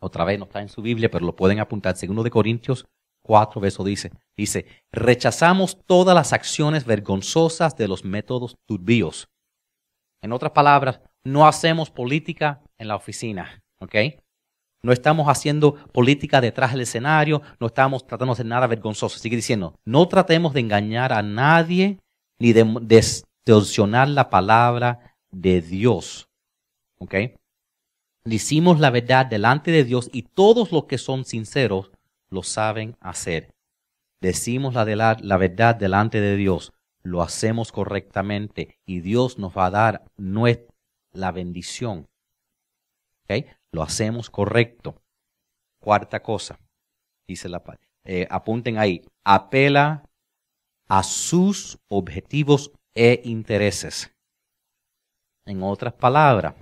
[0.00, 1.96] Otra vez no está en su Biblia, pero lo pueden apuntar.
[1.96, 2.86] Segundo de Corintios
[3.24, 9.28] 4, verso dice, dice, rechazamos todas las acciones vergonzosas de los métodos turbios.
[10.22, 13.94] En otras palabras, no hacemos política en la oficina, ¿ok?
[14.82, 19.18] No estamos haciendo política detrás del escenario, no estamos tratando de hacer nada vergonzoso.
[19.18, 21.98] Sigue diciendo, no tratemos de engañar a nadie
[22.38, 26.28] ni de distorsionar la palabra de Dios.
[26.98, 27.14] ¿Ok?
[28.24, 31.90] Decimos la verdad delante de Dios y todos los que son sinceros
[32.30, 33.54] lo saben hacer.
[34.20, 39.56] Decimos la, de la, la verdad delante de Dios, lo hacemos correctamente y Dios nos
[39.56, 40.74] va a dar nuestra,
[41.12, 42.08] la bendición.
[43.24, 43.44] ¿Ok?
[43.74, 45.02] lo hacemos correcto.
[45.80, 46.58] Cuarta cosa,
[47.26, 47.62] dice la
[48.04, 50.08] eh, apunten ahí, apela
[50.88, 54.10] a sus objetivos e intereses.
[55.46, 56.54] En otras palabras,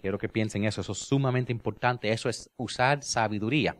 [0.00, 3.76] quiero que piensen eso, eso es sumamente importante, eso es usar sabiduría.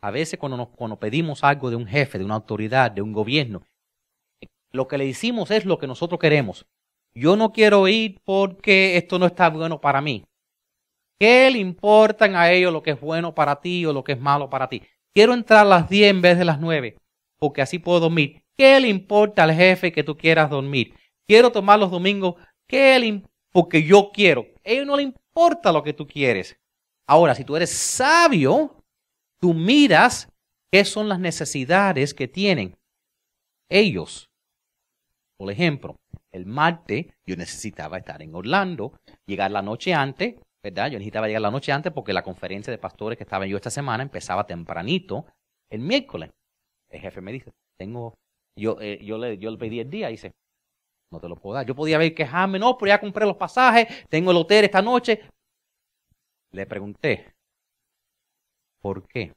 [0.00, 3.12] A veces cuando, nos, cuando pedimos algo de un jefe, de una autoridad, de un
[3.12, 3.62] gobierno,
[4.72, 6.66] lo que le decimos es lo que nosotros queremos.
[7.14, 10.24] Yo no quiero ir porque esto no está bueno para mí.
[11.18, 14.20] ¿Qué le importan a ellos lo que es bueno para ti o lo que es
[14.20, 14.82] malo para ti?
[15.14, 16.96] Quiero entrar a las 10 en vez de las 9,
[17.38, 18.42] porque así puedo dormir.
[18.56, 20.94] ¿Qué le importa al jefe que tú quieras dormir?
[21.26, 22.34] Quiero tomar los domingos,
[22.66, 24.42] ¿qué le porque yo quiero.
[24.64, 26.58] A ellos no le importa lo que tú quieres.
[27.06, 28.84] Ahora, si tú eres sabio,
[29.40, 30.30] tú miras
[30.70, 32.76] qué son las necesidades que tienen
[33.70, 34.30] ellos.
[35.36, 35.96] Por ejemplo,
[36.32, 38.92] el martes yo necesitaba estar en Orlando,
[39.26, 40.86] llegar la noche antes, ¿verdad?
[40.90, 43.70] Yo necesitaba llegar la noche antes porque la conferencia de pastores que estaba yo esta
[43.70, 45.26] semana empezaba tempranito
[45.70, 46.30] el miércoles.
[46.88, 48.14] El jefe me dice, tengo,
[48.56, 50.32] yo, eh, yo, le, yo le pedí el día y dice,
[51.10, 51.66] no te lo puedo dar.
[51.66, 55.22] Yo podía ver quejarme, no, pero ya compré los pasajes, tengo el hotel esta noche.
[56.52, 57.34] Le pregunté,
[58.80, 59.34] ¿por qué?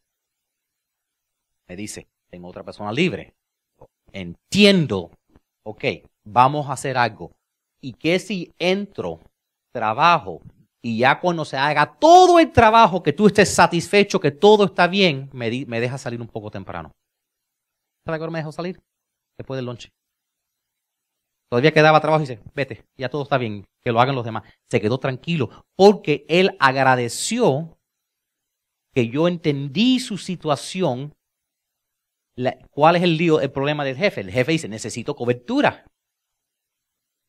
[1.68, 3.34] Me dice, tengo otra persona libre.
[4.12, 5.12] Entiendo,
[5.64, 5.86] ok,
[6.24, 7.32] vamos a hacer algo.
[7.82, 9.20] Y que si entro,
[9.72, 10.42] trabajo,
[10.84, 14.88] y ya cuando se haga todo el trabajo, que tú estés satisfecho, que todo está
[14.88, 16.92] bien, me, me deja salir un poco temprano.
[18.06, 18.82] ¿Sabes qué me dejó salir?
[19.38, 19.90] Después del lunch.
[21.52, 24.44] Todavía quedaba trabajo y dice, vete, ya todo está bien, que lo hagan los demás.
[24.70, 27.78] Se quedó tranquilo porque él agradeció
[28.94, 31.14] que yo entendí su situación.
[32.72, 34.22] ¿Cuál es el lío, el problema del jefe?
[34.22, 35.86] El jefe dice, necesito cobertura.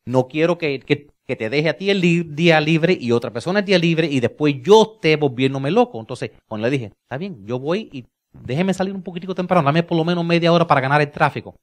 [0.04, 0.80] No quiero que,
[1.26, 4.56] te deje a ti el día libre y otra persona el día libre y después
[4.62, 5.98] yo esté volviéndome loco.
[6.00, 9.82] Entonces, cuando le dije, está bien, yo voy y déjeme salir un poquitico temprano, dame
[9.82, 11.54] por lo menos media hora para ganar el tráfico.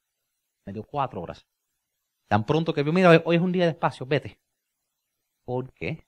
[0.65, 1.45] Me dio cuatro horas.
[2.27, 4.39] Tan pronto que yo, mira, hoy es un día de espacio, vete.
[5.45, 6.05] Porque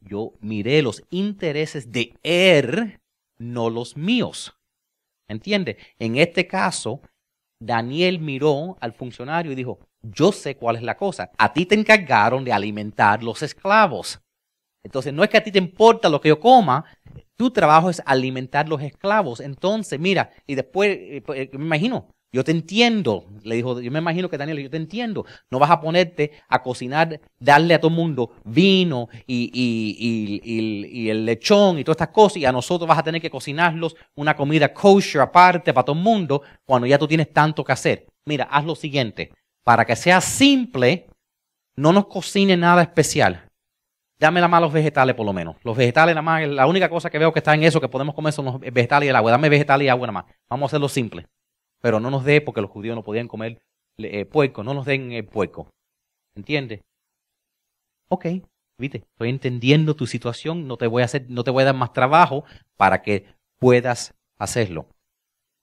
[0.00, 3.00] yo miré los intereses de él,
[3.38, 4.56] no los míos.
[5.28, 5.78] ¿Entiende?
[5.98, 7.00] En este caso,
[7.60, 9.78] Daniel miró al funcionario y dijo,
[10.12, 11.30] yo sé cuál es la cosa.
[11.38, 14.20] A ti te encargaron de alimentar los esclavos.
[14.82, 16.84] Entonces, no es que a ti te importa lo que yo coma,
[17.36, 19.40] tu trabajo es alimentar los esclavos.
[19.40, 23.92] Entonces, mira, y después, eh, pues, eh, me imagino, yo te entiendo, le dijo, yo
[23.92, 27.78] me imagino que Daniel, yo te entiendo, no vas a ponerte a cocinar, darle a
[27.80, 32.44] todo el mundo vino y, y, y, y, el lechón y todas estas cosas, y
[32.44, 36.42] a nosotros vas a tener que cocinarlos una comida kosher aparte para todo el mundo,
[36.64, 38.06] cuando ya tú tienes tanto que hacer.
[38.26, 39.30] Mira, haz lo siguiente,
[39.64, 41.06] para que sea simple,
[41.76, 43.48] no nos cocine nada especial.
[44.18, 45.56] Dame la más los vegetales por lo menos.
[45.64, 48.14] Los vegetales nada más, la única cosa que veo que está en eso que podemos
[48.14, 49.32] comer son los vegetales y el agua.
[49.32, 50.34] Dame vegetales y agua nada más.
[50.48, 51.26] Vamos a hacerlo simple.
[51.80, 53.60] Pero no nos dé, porque los judíos no podían comer
[53.98, 55.68] eh, puerco, no nos den el puerco.
[56.34, 56.80] ¿Entiendes?
[58.08, 58.26] Ok,
[58.78, 61.74] viste, estoy entendiendo tu situación, no te voy a hacer, no te voy a dar
[61.74, 62.44] más trabajo
[62.76, 63.26] para que
[63.58, 64.88] puedas hacerlo.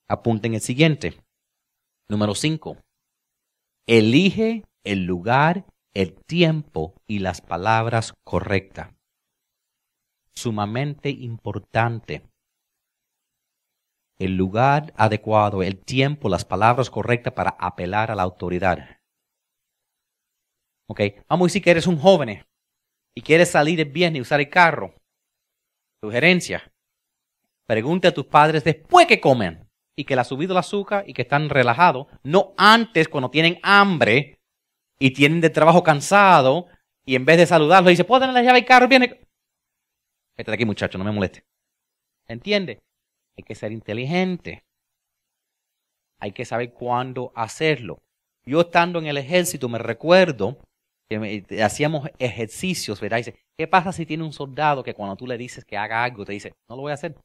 [0.08, 1.14] Apunten el siguiente.
[2.08, 2.76] Número 5.
[3.88, 8.94] Elige el lugar, el tiempo y las palabras correctas.
[10.30, 12.22] Sumamente importante.
[14.18, 19.00] El lugar adecuado, el tiempo, las palabras correctas para apelar a la autoridad.
[20.88, 22.46] Ok, vamos a decir que eres un joven
[23.16, 24.94] y quieres salir el viernes y usar el carro.
[26.00, 26.72] Sugerencia.
[27.66, 31.12] Pregunta a tus padres después que comen y que le ha subido el azúcar y
[31.12, 34.40] que están relajados, no antes cuando tienen hambre
[34.98, 36.66] y tienen de trabajo cansado
[37.04, 38.88] y en vez de saludarlos dice, ¿puedo tener la llave del carro?
[38.88, 39.26] Viene.
[40.36, 41.44] Este de aquí, muchacho, no me moleste.
[42.26, 42.80] ¿Entiende?
[43.36, 44.64] Hay que ser inteligente.
[46.20, 48.02] Hay que saber cuándo hacerlo.
[48.44, 50.58] Yo estando en el ejército me recuerdo
[51.08, 53.18] que hacíamos ejercicios, ¿verdad?
[53.18, 56.24] Dice, ¿qué pasa si tiene un soldado que cuando tú le dices que haga algo,
[56.24, 57.16] te dice, no lo voy a hacer?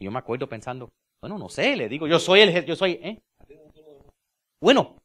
[0.00, 2.92] Y yo me acuerdo pensando, bueno, no sé, le digo, yo soy el, yo soy,
[3.02, 3.22] ¿eh?
[4.60, 4.96] Bueno,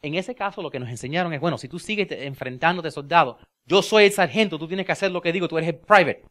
[0.00, 3.82] en ese caso lo que nos enseñaron es, bueno, si tú sigues enfrentándote soldado, yo
[3.82, 6.24] soy el sargento, tú tienes que hacer lo que digo, tú eres el private.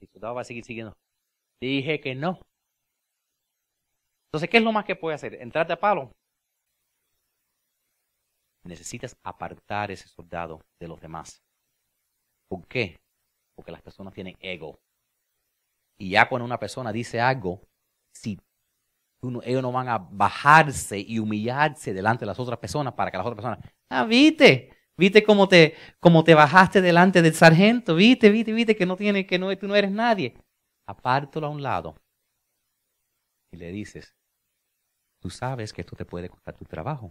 [0.00, 0.94] Y el soldado va a seguir siguiendo.
[1.60, 2.40] Dije que no.
[4.28, 5.34] Entonces, ¿qué es lo más que puede hacer?
[5.34, 6.12] ¿Entrarte a palo?
[8.64, 11.40] Necesitas apartar ese soldado de los demás.
[12.48, 12.98] ¿Por qué?
[13.54, 14.78] Porque las personas tienen ego.
[15.98, 17.62] Y ya cuando una persona dice algo,
[18.14, 18.38] si
[19.44, 23.26] ellos no van a bajarse y humillarse delante de las otras personas para que las
[23.26, 28.52] otras personas, ah, viste, viste cómo te, cómo te bajaste delante del sargento, viste, viste,
[28.52, 30.36] viste que no tiene, que no, tú no eres nadie.
[30.86, 31.96] Apártalo a un lado
[33.52, 34.14] y le dices,
[35.20, 37.10] tú sabes que esto te puede costar tu trabajo.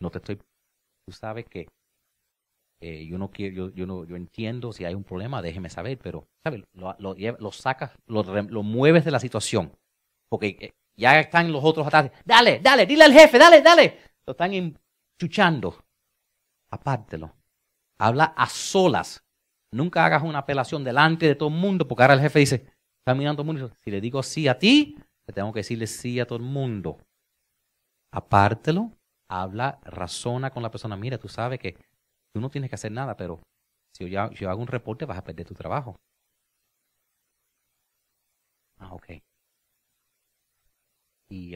[0.00, 1.68] No te estoy, tú sabes que
[2.80, 5.98] eh, yo no quiero, yo, yo, no, yo entiendo si hay un problema, déjeme saber,
[5.98, 6.62] pero, ¿sabes?
[6.74, 9.72] Lo, lo, sacas, lo, lo, mueves de la situación.
[10.28, 12.10] Porque eh, ya están los otros atrás.
[12.24, 13.98] Dale, dale, dile al jefe, dale, dale.
[14.26, 15.84] Lo están enchuchando.
[16.70, 17.34] Apártelo.
[17.98, 19.24] Habla a solas.
[19.72, 22.66] Nunca hagas una apelación delante de todo el mundo, porque ahora el jefe dice,
[22.98, 23.76] está mirando todo el mundo.
[23.82, 26.98] Si le digo sí a ti, le tengo que decirle sí a todo el mundo.
[28.12, 28.92] Apártelo,
[29.28, 30.96] habla, razona con la persona.
[30.96, 31.76] Mira, tú sabes que
[32.36, 33.40] tú no tienes que hacer nada, pero
[33.96, 35.96] si yo, yo hago un reporte vas a perder tu trabajo.
[38.78, 39.22] Ah, ok.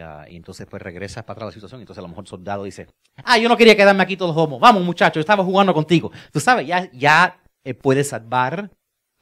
[0.00, 1.82] Ah, y, entonces pues regresas para atrás la situación.
[1.82, 2.88] Entonces a lo mejor el soldado dice,
[3.24, 4.58] ah, yo no quería quedarme aquí todos homos.
[4.58, 6.10] Vamos muchachos, yo estaba jugando contigo.
[6.32, 8.70] Tú sabes, ya, ya eh, puede salvar,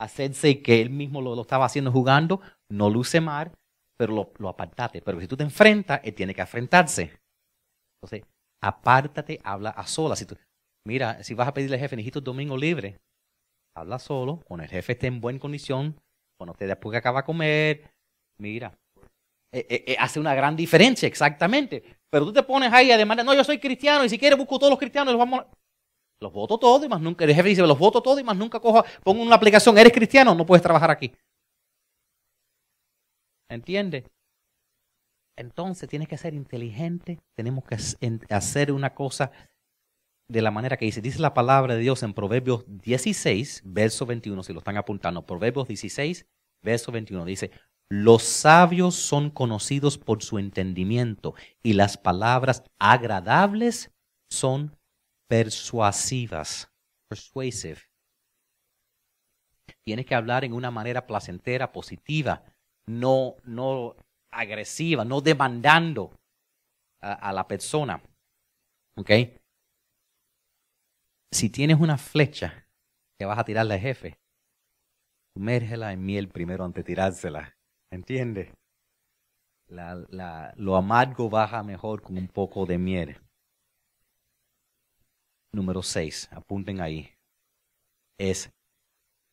[0.01, 2.41] hacerse que él mismo lo, estaba haciendo jugando,
[2.71, 3.51] no luce mal,
[3.97, 5.03] pero lo, lo apartate.
[5.03, 7.19] Pero si tú te enfrentas, él tiene que enfrentarse.
[7.97, 8.23] Entonces,
[8.63, 10.21] apártate, habla a solas.
[10.21, 10.37] Si tú,
[10.89, 12.99] mira, si vas a pedirle al jefe, necesito domingo libre,
[13.77, 16.01] habla solo, cuando el jefe esté en buena condición,
[16.39, 17.91] cuando te después que acaba de comer,
[18.41, 18.73] mira,
[19.53, 21.85] eh, eh, eh, hace una gran diferencia, exactamente.
[22.11, 24.59] Pero tú te pones ahí a demandar, no, yo soy cristiano y si quieres busco
[24.59, 25.45] todos los cristianos, los vamos
[26.21, 28.59] Los voto todos y más nunca, el jefe dice, los voto todos y más nunca
[28.59, 31.13] cojo, pongo una aplicación, eres cristiano, no puedes trabajar aquí.
[33.51, 34.05] ¿Entiendes?
[35.37, 37.77] Entonces tienes que ser inteligente, tenemos que
[38.31, 39.31] hacer una cosa
[40.29, 41.01] de la manera que dice.
[41.01, 45.27] Dice la palabra de Dios en Proverbios 16, verso 21, si lo están apuntando.
[45.27, 46.27] Proverbios 16,
[46.63, 47.25] verso 21.
[47.25, 47.51] Dice,
[47.91, 53.91] los sabios son conocidos por su entendimiento y las palabras agradables
[54.31, 54.77] son
[55.29, 56.71] persuasivas.
[57.09, 57.81] Persuasive.
[59.85, 62.43] Tienes que hablar en una manera placentera, positiva,
[62.87, 63.97] no, no
[64.31, 66.13] agresiva, no demandando
[67.01, 68.03] a, la persona.
[68.97, 69.11] ¿Ok?
[71.31, 72.67] Si tienes una flecha
[73.19, 74.19] que vas a tirarle al jefe,
[75.35, 77.57] sumérgela en miel primero antes de tirársela.
[77.91, 78.53] ¿Entiende?
[79.69, 83.21] La, lo amargo baja mejor con un poco de miel.
[85.53, 87.15] Número 6, apunten ahí.
[88.19, 88.51] Es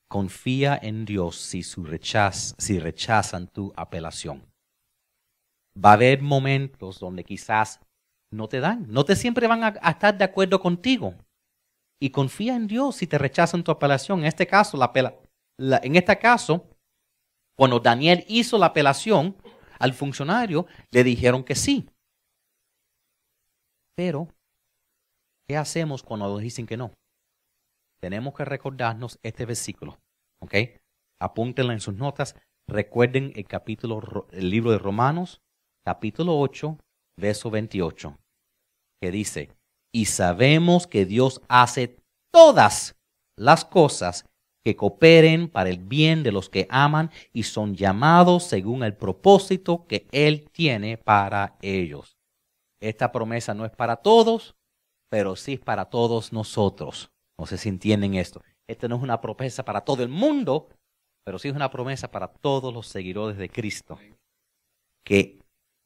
[0.08, 4.46] confía en Dios si, su rechazan tu apelación.
[5.78, 7.82] Va a haber momentos donde quizás
[8.32, 11.16] no te dan, no te siempre van a, estar de acuerdo contigo.
[12.06, 14.20] Y confía en Dios si te rechazan tu apelación.
[14.20, 14.92] En este caso, la,
[15.82, 16.70] en este caso,
[17.58, 19.36] cuando Daniel hizo la apelación
[19.80, 21.90] al funcionario, le dijeron que sí.
[23.96, 24.28] Pero,
[25.48, 26.94] ¿qué hacemos cuando nos dicen que no?
[28.00, 29.98] Tenemos que recordarnos este versículo.
[30.44, 30.54] ¿Ok?
[31.20, 32.36] Apúntenlo en sus notas.
[32.68, 35.42] Recuerden el capítulo, el libro de Romanos,
[35.84, 36.78] capítulo 8,
[37.18, 38.16] verso 28,
[39.02, 39.58] que dice,
[39.96, 41.96] y sabemos que Dios hace
[42.30, 42.98] todas
[43.38, 44.26] las cosas
[44.62, 49.88] que cooperen para el bien de los que aman y son llamados según el propósito
[49.88, 52.18] que Él tiene para ellos.
[52.82, 54.58] Esta promesa no es para todos,
[55.10, 57.10] pero sí es para todos nosotros.
[57.40, 58.42] No sé si entienden esto.
[58.68, 60.68] Esta no es una promesa para todo el mundo,
[61.24, 63.98] pero sí es una promesa para todos los seguidores de Cristo.
[65.06, 65.40] Que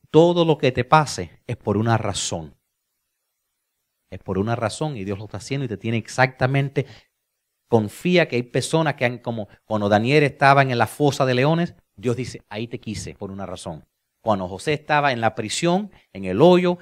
[0.10, 2.59] todo lo que te pase es por una razón.
[4.12, 6.86] Es por una razón y Dios lo está haciendo y te tiene exactamente
[7.70, 11.76] confía que hay personas que han, como cuando Daniel estaba en la fosa de leones,
[11.96, 13.86] Dios dice, ahí te quise por una razón.
[14.22, 16.80] Cuando José estaba en la prisión, en el hoyo,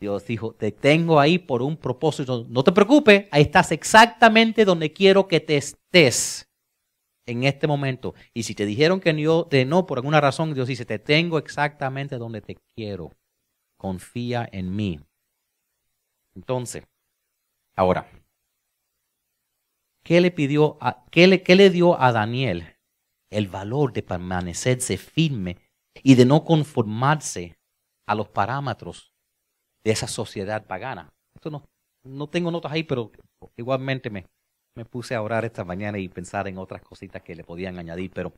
[0.00, 2.46] Dios dijo, te tengo ahí por un propósito.
[2.48, 6.48] No te preocupes, ahí estás exactamente donde quiero que te estés
[7.26, 8.14] en este momento.
[8.34, 12.16] Y si te dijeron que no, no por alguna razón, Dios dice, te tengo exactamente
[12.16, 13.12] donde te quiero.
[13.76, 15.00] Confía en mí.
[16.34, 16.84] Entonces,
[17.76, 18.06] ahora,
[20.02, 22.76] ¿Qué le pidió a, qué le, qué le dio a Daniel?
[23.30, 25.58] El valor de permanecerse firme
[26.02, 27.56] y de no conformarse
[28.06, 29.14] a los parámetros
[29.84, 31.14] de esa sociedad pagana.
[31.34, 31.64] Esto no,
[32.04, 33.12] no tengo notas ahí, pero
[33.56, 34.26] igualmente me,
[34.74, 38.10] me puse a orar esta mañana y pensar en otras cositas que le podían añadir.
[38.12, 38.32] Pero,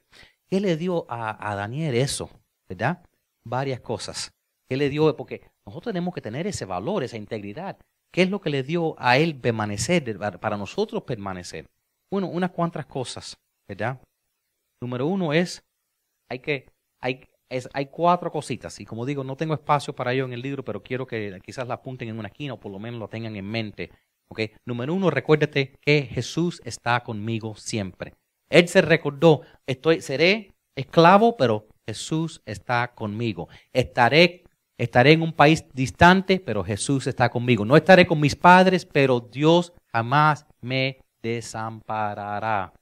[0.47, 2.31] ¿qué le dio a, a Daniel eso?
[2.69, 3.03] ¿Verdad?
[3.43, 4.33] Varias cosas.
[4.69, 5.17] ¿Qué le dio?
[5.17, 7.79] Porque nosotros tenemos que tener ese valor, esa integridad.
[8.13, 11.67] ¿Qué es lo que le dio a él permanecer, para nosotros permanecer?
[12.11, 13.37] Bueno, unas cuantas cosas,
[13.67, 14.01] ¿verdad?
[14.81, 15.65] Número uno es,
[16.29, 20.27] hay que, hay, es, hay cuatro cositas, y como digo, no tengo espacio para ello
[20.27, 22.79] en el libro, pero quiero que quizás la apunten en una esquina o por lo
[22.79, 23.91] menos lo tengan en mente.
[24.29, 24.53] ¿okay?
[24.65, 28.15] Número uno, recuérdate que Jesús está conmigo siempre.
[28.49, 33.49] Él se recordó, estoy, seré esclavo, pero Jesús está conmigo.
[33.73, 34.44] Estaré,
[34.79, 37.65] estaré en un país distante, pero Jesús está conmigo.
[37.65, 42.73] No estaré con mis padres, pero Dios jamás me desamparará.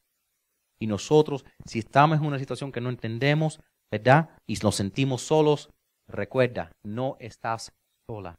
[0.81, 4.31] Y nosotros, si estamos en una situación que no entendemos, ¿verdad?
[4.47, 5.71] Y nos sentimos solos,
[6.09, 7.73] recuerda, no estás
[8.09, 8.35] sola.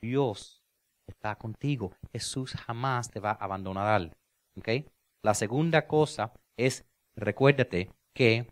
[0.00, 0.62] Dios
[1.06, 1.92] está contigo.
[2.12, 4.10] Jesús jamás te va a abandonar.
[4.58, 4.68] ¿Ok?
[5.22, 6.84] La segunda cosa es,
[7.16, 8.46] recuérdate que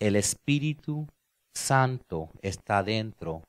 [0.00, 1.06] el Espíritu
[1.54, 3.42] Santo está dentro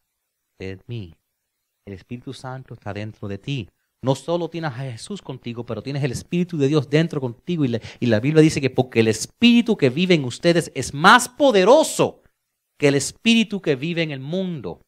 [0.60, 3.70] El Espíritu Santo está dentro de ti.
[4.02, 7.64] No solo tienes a Jesús contigo, pero tienes el Espíritu de Dios dentro contigo.
[7.64, 10.94] Y la, y la Biblia dice que porque el Espíritu que vive en ustedes es
[10.94, 12.22] más poderoso
[12.78, 14.82] que el Espíritu que vive en el mundo.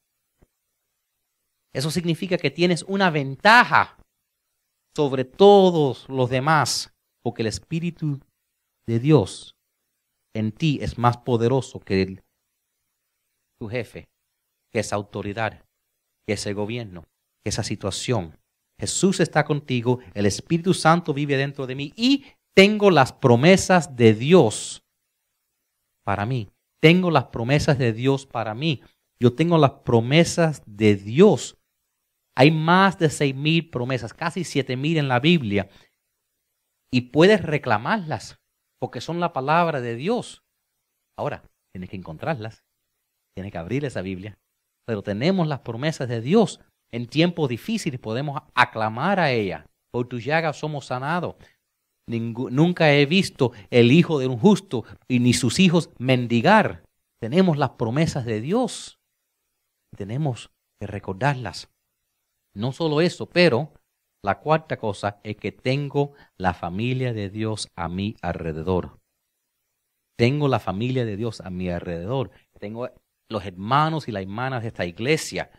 [1.73, 3.97] Eso significa que tienes una ventaja
[4.95, 8.19] sobre todos los demás, porque el Espíritu
[8.87, 9.55] de Dios
[10.33, 12.21] en ti es más poderoso que
[13.59, 14.07] tu jefe,
[14.79, 15.65] esa autoridad,
[16.27, 17.05] ese gobierno,
[17.45, 18.37] esa situación.
[18.79, 24.13] Jesús está contigo, el Espíritu Santo vive dentro de mí y tengo las promesas de
[24.13, 24.83] Dios
[26.05, 26.49] para mí.
[26.81, 28.81] Tengo las promesas de Dios para mí.
[29.19, 31.57] Yo tengo las promesas de Dios.
[32.37, 35.69] Hay más de seis mil promesas, casi siete mil en la Biblia.
[36.91, 38.39] Y puedes reclamarlas
[38.79, 40.43] porque son la palabra de Dios.
[41.17, 42.65] Ahora, tienes que encontrarlas,
[43.35, 44.37] tienes que abrir esa Biblia,
[44.85, 46.61] pero tenemos las promesas de Dios.
[46.91, 49.67] En tiempos difíciles podemos aclamar a ella.
[49.91, 51.35] Por tu llaga somos sanados.
[52.07, 56.83] nunca he visto el hijo de un justo y ni sus hijos mendigar.
[57.19, 58.99] Tenemos las promesas de Dios.
[59.95, 61.69] Tenemos que recordarlas.
[62.53, 63.73] No solo eso, pero
[64.23, 68.99] la cuarta cosa es que tengo la familia de Dios a mi alrededor.
[70.17, 72.31] Tengo la familia de Dios a mi alrededor.
[72.59, 72.89] Tengo
[73.29, 75.51] los hermanos y las hermanas de esta iglesia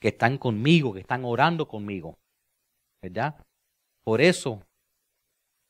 [0.00, 2.18] que están conmigo, que están orando conmigo.
[3.02, 3.44] ¿Verdad?
[4.04, 4.62] Por eso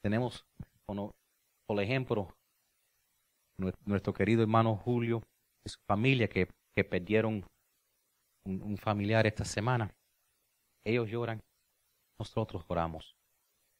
[0.02, 0.44] tenemos,
[0.86, 2.34] por ejemplo,
[3.84, 5.22] nuestro querido hermano Julio
[5.64, 6.48] y su familia que,
[6.88, 7.44] perdieron
[8.46, 9.94] un familiar esta semana.
[10.82, 11.42] Ellos lloran
[12.20, 13.16] nosotros oramos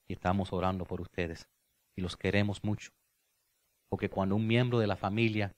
[0.08, 1.46] y estamos orando por ustedes
[1.94, 2.90] y los queremos mucho.
[3.90, 5.52] Porque cuando un miembro de la familia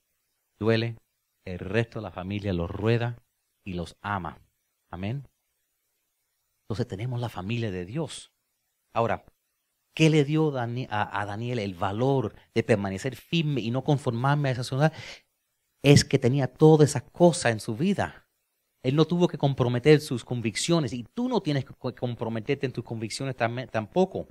[0.59, 0.97] duele,
[1.45, 3.23] el resto de la familia los rueda
[3.65, 4.41] y los ama.
[4.91, 5.27] Amén.
[6.63, 8.33] Entonces tenemos la familia de Dios.
[8.93, 9.25] Ahora,
[9.95, 14.63] ¿qué le dio a Daniel el valor de permanecer firme y no conformarme a esa
[14.63, 14.93] ciudad?
[15.83, 18.27] Es que tenía todas esas cosas en su vida.
[18.83, 22.83] Él no tuvo que comprometer sus convicciones y tú no tienes que comprometerte en tus
[22.83, 24.27] convicciones tampoco.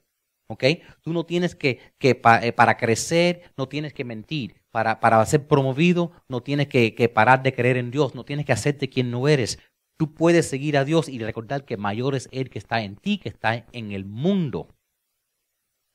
[1.02, 4.62] Tú no tienes que, que eh, para crecer, no tienes que mentir.
[4.70, 8.14] Para, para ser promovido, no tienes que, que, parar de creer en Dios.
[8.14, 9.58] No tienes que hacerte quien no eres.
[9.98, 13.18] Tú puedes seguir a Dios y recordar que mayor es Él que está en ti,
[13.18, 14.68] que está en el mundo.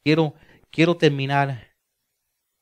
[0.03, 0.35] Quiero,
[0.69, 1.75] quiero terminar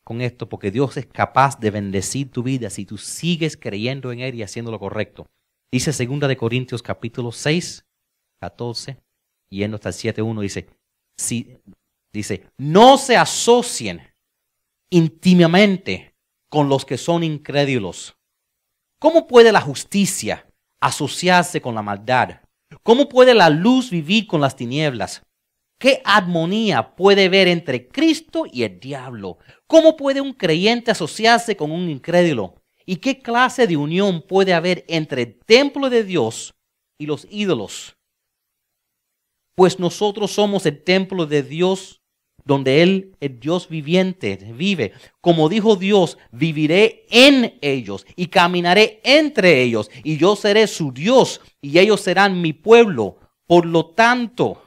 [0.03, 4.19] con esto porque Dios es capaz de bendecir tu vida si tú sigues creyendo en
[4.19, 5.27] Él y haciendo lo correcto.
[5.71, 7.85] Dice segunda de Corintios capítulo 6,
[8.39, 8.97] 14,
[9.49, 10.67] yendo hasta el 7.1, dice,
[12.13, 14.01] dice, no se asocien
[14.89, 16.15] íntimamente
[16.49, 18.15] con los que son incrédulos.
[18.99, 20.47] ¿Cómo puede la justicia
[20.79, 22.41] asociarse con la maldad?
[22.83, 25.21] ¿Cómo puede la luz vivir con las tinieblas?
[25.77, 29.37] ¿Qué armonía puede haber entre Cristo y el diablo?
[29.67, 32.61] ¿Cómo puede un creyente asociarse con un incrédulo?
[32.85, 36.53] ¿Y qué clase de unión puede haber entre el templo de Dios
[36.97, 37.97] y los ídolos?
[39.55, 42.01] Pues nosotros somos el templo de Dios
[42.43, 44.93] donde Él, el Dios viviente, vive.
[45.19, 51.41] Como dijo Dios, viviré en ellos y caminaré entre ellos y yo seré su Dios
[51.61, 53.17] y ellos serán mi pueblo.
[53.47, 54.61] Por lo tanto,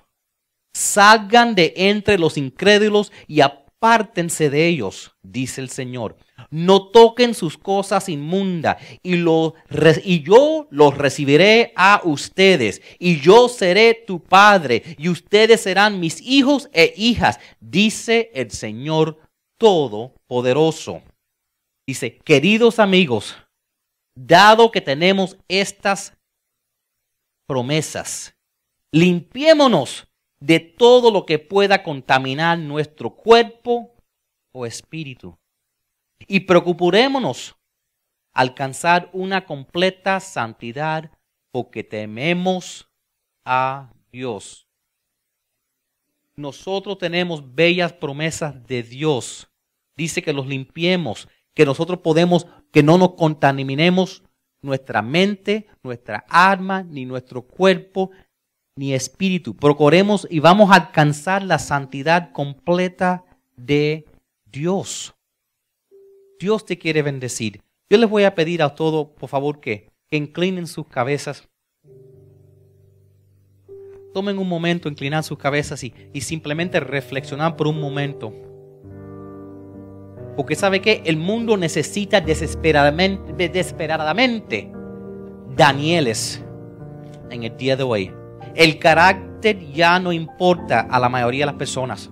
[0.73, 6.17] salgan de entre los incrédulos y apártense de ellos, dice el Señor
[6.51, 12.81] No toquen sus cosas inmundas y, y yo los recibiré a ustedes.
[12.99, 19.19] Y yo seré tu padre y ustedes serán mis hijos e hijas, dice el Señor
[19.59, 21.03] Todopoderoso.
[21.87, 23.35] Dice, queridos amigos,
[24.15, 26.15] dado que tenemos estas
[27.47, 28.35] promesas,
[28.93, 30.07] limpiémonos
[30.41, 33.95] de todo lo que pueda contaminar nuestro cuerpo
[34.53, 35.37] o espíritu.
[36.29, 37.57] Y preocupurémonos
[38.33, 41.11] alcanzar una completa santidad
[41.51, 42.89] porque tememos
[43.45, 44.69] a Dios.
[46.37, 49.51] Nosotros tenemos bellas promesas de Dios.
[49.97, 54.23] Dice que los limpiemos, que nosotros podemos, que no nos contaminemos
[54.63, 58.11] nuestra mente, nuestra alma, ni nuestro cuerpo,
[58.77, 59.57] ni espíritu.
[59.57, 63.25] Procuremos y vamos a alcanzar la santidad completa
[63.57, 64.05] de
[64.45, 65.18] Dios.
[66.39, 67.63] Dios te quiere bendecir.
[67.91, 71.49] Yo les voy a pedir a todos, por favor, que, inclinen sus cabezas.
[74.15, 78.33] Tomen un momento, inclinar sus cabezas y, y simplemente reflexionar por un momento.
[80.37, 84.73] Porque sabe que el mundo necesita desesperadamente, desesperadamente
[85.59, 86.41] Danieles
[87.31, 88.13] en el día de hoy.
[88.55, 92.11] El carácter ya no importa a la mayoría de las personas.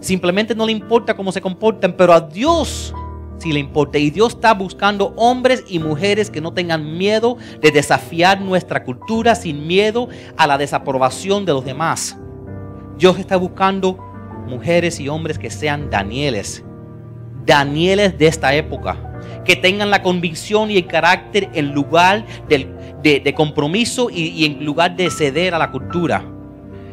[0.00, 2.94] Simplemente no le importa cómo se comportan, pero a Dios
[3.38, 3.98] sí le importa.
[3.98, 9.34] Y Dios está buscando hombres y mujeres que no tengan miedo de desafiar nuestra cultura
[9.34, 12.16] sin miedo a la desaprobación de los demás.
[12.98, 13.98] Dios está buscando
[14.46, 16.64] mujeres y hombres que sean Danieles.
[17.46, 19.04] Danieles de esta época.
[19.44, 24.96] Que tengan la convicción y el carácter en lugar de, compromiso y, y en lugar
[24.96, 26.24] de ceder a la cultura.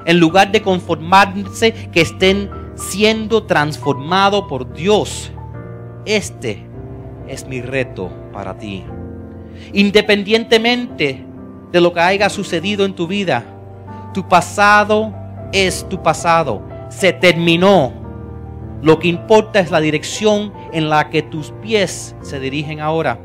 [0.06, 5.32] En lugar de conformarse, que estén siendo transformado por Dios.
[6.06, 6.64] Este
[7.28, 8.84] es mi reto para ti.
[9.74, 11.26] Independientemente
[11.72, 13.44] de lo que haya sucedido en tu vida,
[14.14, 15.14] tu pasado
[15.52, 16.62] es tu pasado.
[16.90, 17.92] Se terminó.
[18.82, 23.20] Lo que importa es la dirección en la que tus pies se dirigen ahora.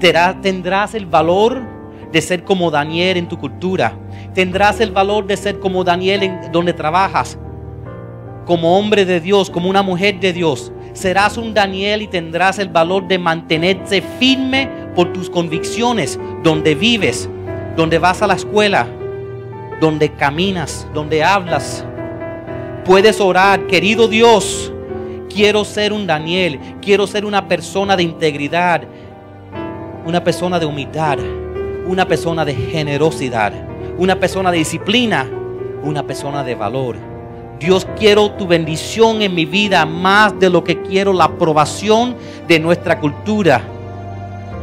[0.00, 1.62] Tendrás el valor
[2.10, 3.92] de ser como Daniel en tu cultura.
[4.34, 7.38] Tendrás el valor de ser como Daniel en donde trabajas
[8.50, 10.72] como hombre de Dios, como una mujer de Dios.
[10.92, 17.28] Serás un Daniel y tendrás el valor de mantenerte firme por tus convicciones, donde vives,
[17.76, 18.86] donde vas a la escuela,
[19.80, 21.84] donde caminas, donde hablas.
[22.84, 24.72] Puedes orar, querido Dios,
[25.32, 28.82] quiero ser un Daniel, quiero ser una persona de integridad,
[30.04, 31.18] una persona de humildad,
[31.86, 33.52] una persona de generosidad,
[33.96, 35.28] una persona de disciplina,
[35.82, 37.09] una persona de valor.
[37.60, 42.16] Dios, quiero tu bendición en mi vida más de lo que quiero la aprobación
[42.48, 43.60] de nuestra cultura.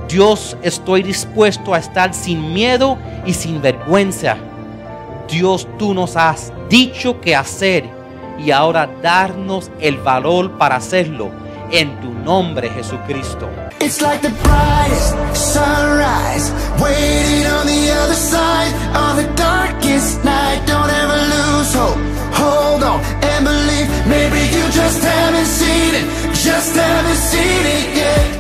[0.09, 4.35] Dios, estoy dispuesto a estar sin miedo y sin vergüenza.
[5.29, 7.83] Dios, tú nos has dicho qué hacer
[8.43, 11.29] y ahora darnos el valor para hacerlo
[11.69, 13.47] en tu nombre, Jesucristo.
[13.79, 15.13] It's sunrise,
[21.67, 21.97] lose hope.
[22.35, 23.87] Hold on and believe.
[24.07, 28.36] Maybe you just haven't seen it, just haven't seen it yet.